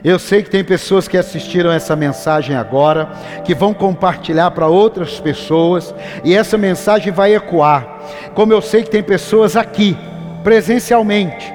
[0.03, 3.11] Eu sei que tem pessoas que assistiram essa mensagem agora,
[3.45, 5.95] que vão compartilhar para outras pessoas,
[6.25, 7.87] e essa mensagem vai ecoar.
[8.35, 9.97] Como eu sei que tem pessoas aqui,
[10.43, 11.53] presencialmente,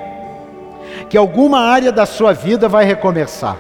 [1.10, 3.58] que alguma área da sua vida vai recomeçar.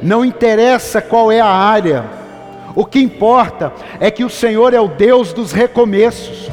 [0.00, 2.04] Não interessa qual é a área,
[2.74, 6.50] o que importa é que o Senhor é o Deus dos recomeços.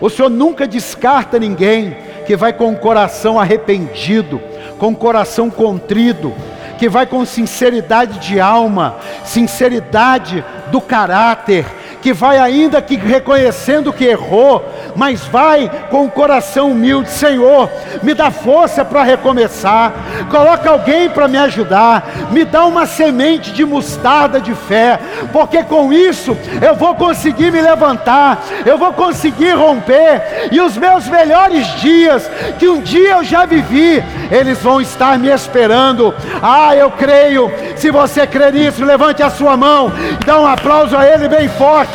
[0.00, 1.96] O Senhor nunca descarta ninguém
[2.26, 4.40] que vai com o coração arrependido,
[4.78, 6.32] com o coração contrido,
[6.78, 11.66] que vai com sinceridade de alma, sinceridade do caráter,
[12.02, 14.64] que vai ainda que reconhecendo que errou,
[14.96, 17.70] mas vai com o coração humilde, Senhor,
[18.02, 19.92] me dá força para recomeçar.
[20.30, 24.98] Coloca alguém para me ajudar, me dá uma semente de mostarda de fé,
[25.32, 31.06] porque com isso eu vou conseguir me levantar, eu vou conseguir romper e os meus
[31.06, 36.14] melhores dias que um dia eu já vivi, eles vão estar me esperando.
[36.42, 37.50] Ah, eu creio.
[37.76, 39.92] Se você crê nisso, levante a sua mão
[40.24, 41.89] dá um aplauso a Ele bem forte.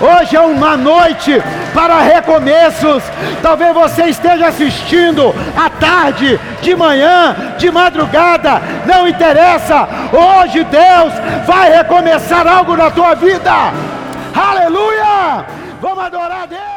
[0.00, 1.42] Hoje é uma noite
[1.74, 3.02] para recomeços.
[3.42, 9.88] Talvez você esteja assistindo à tarde, de manhã, de madrugada, não interessa.
[10.12, 11.12] Hoje Deus
[11.46, 13.52] vai recomeçar algo na tua vida.
[14.34, 15.44] Aleluia!
[15.80, 16.71] Vamos adorar a Deus.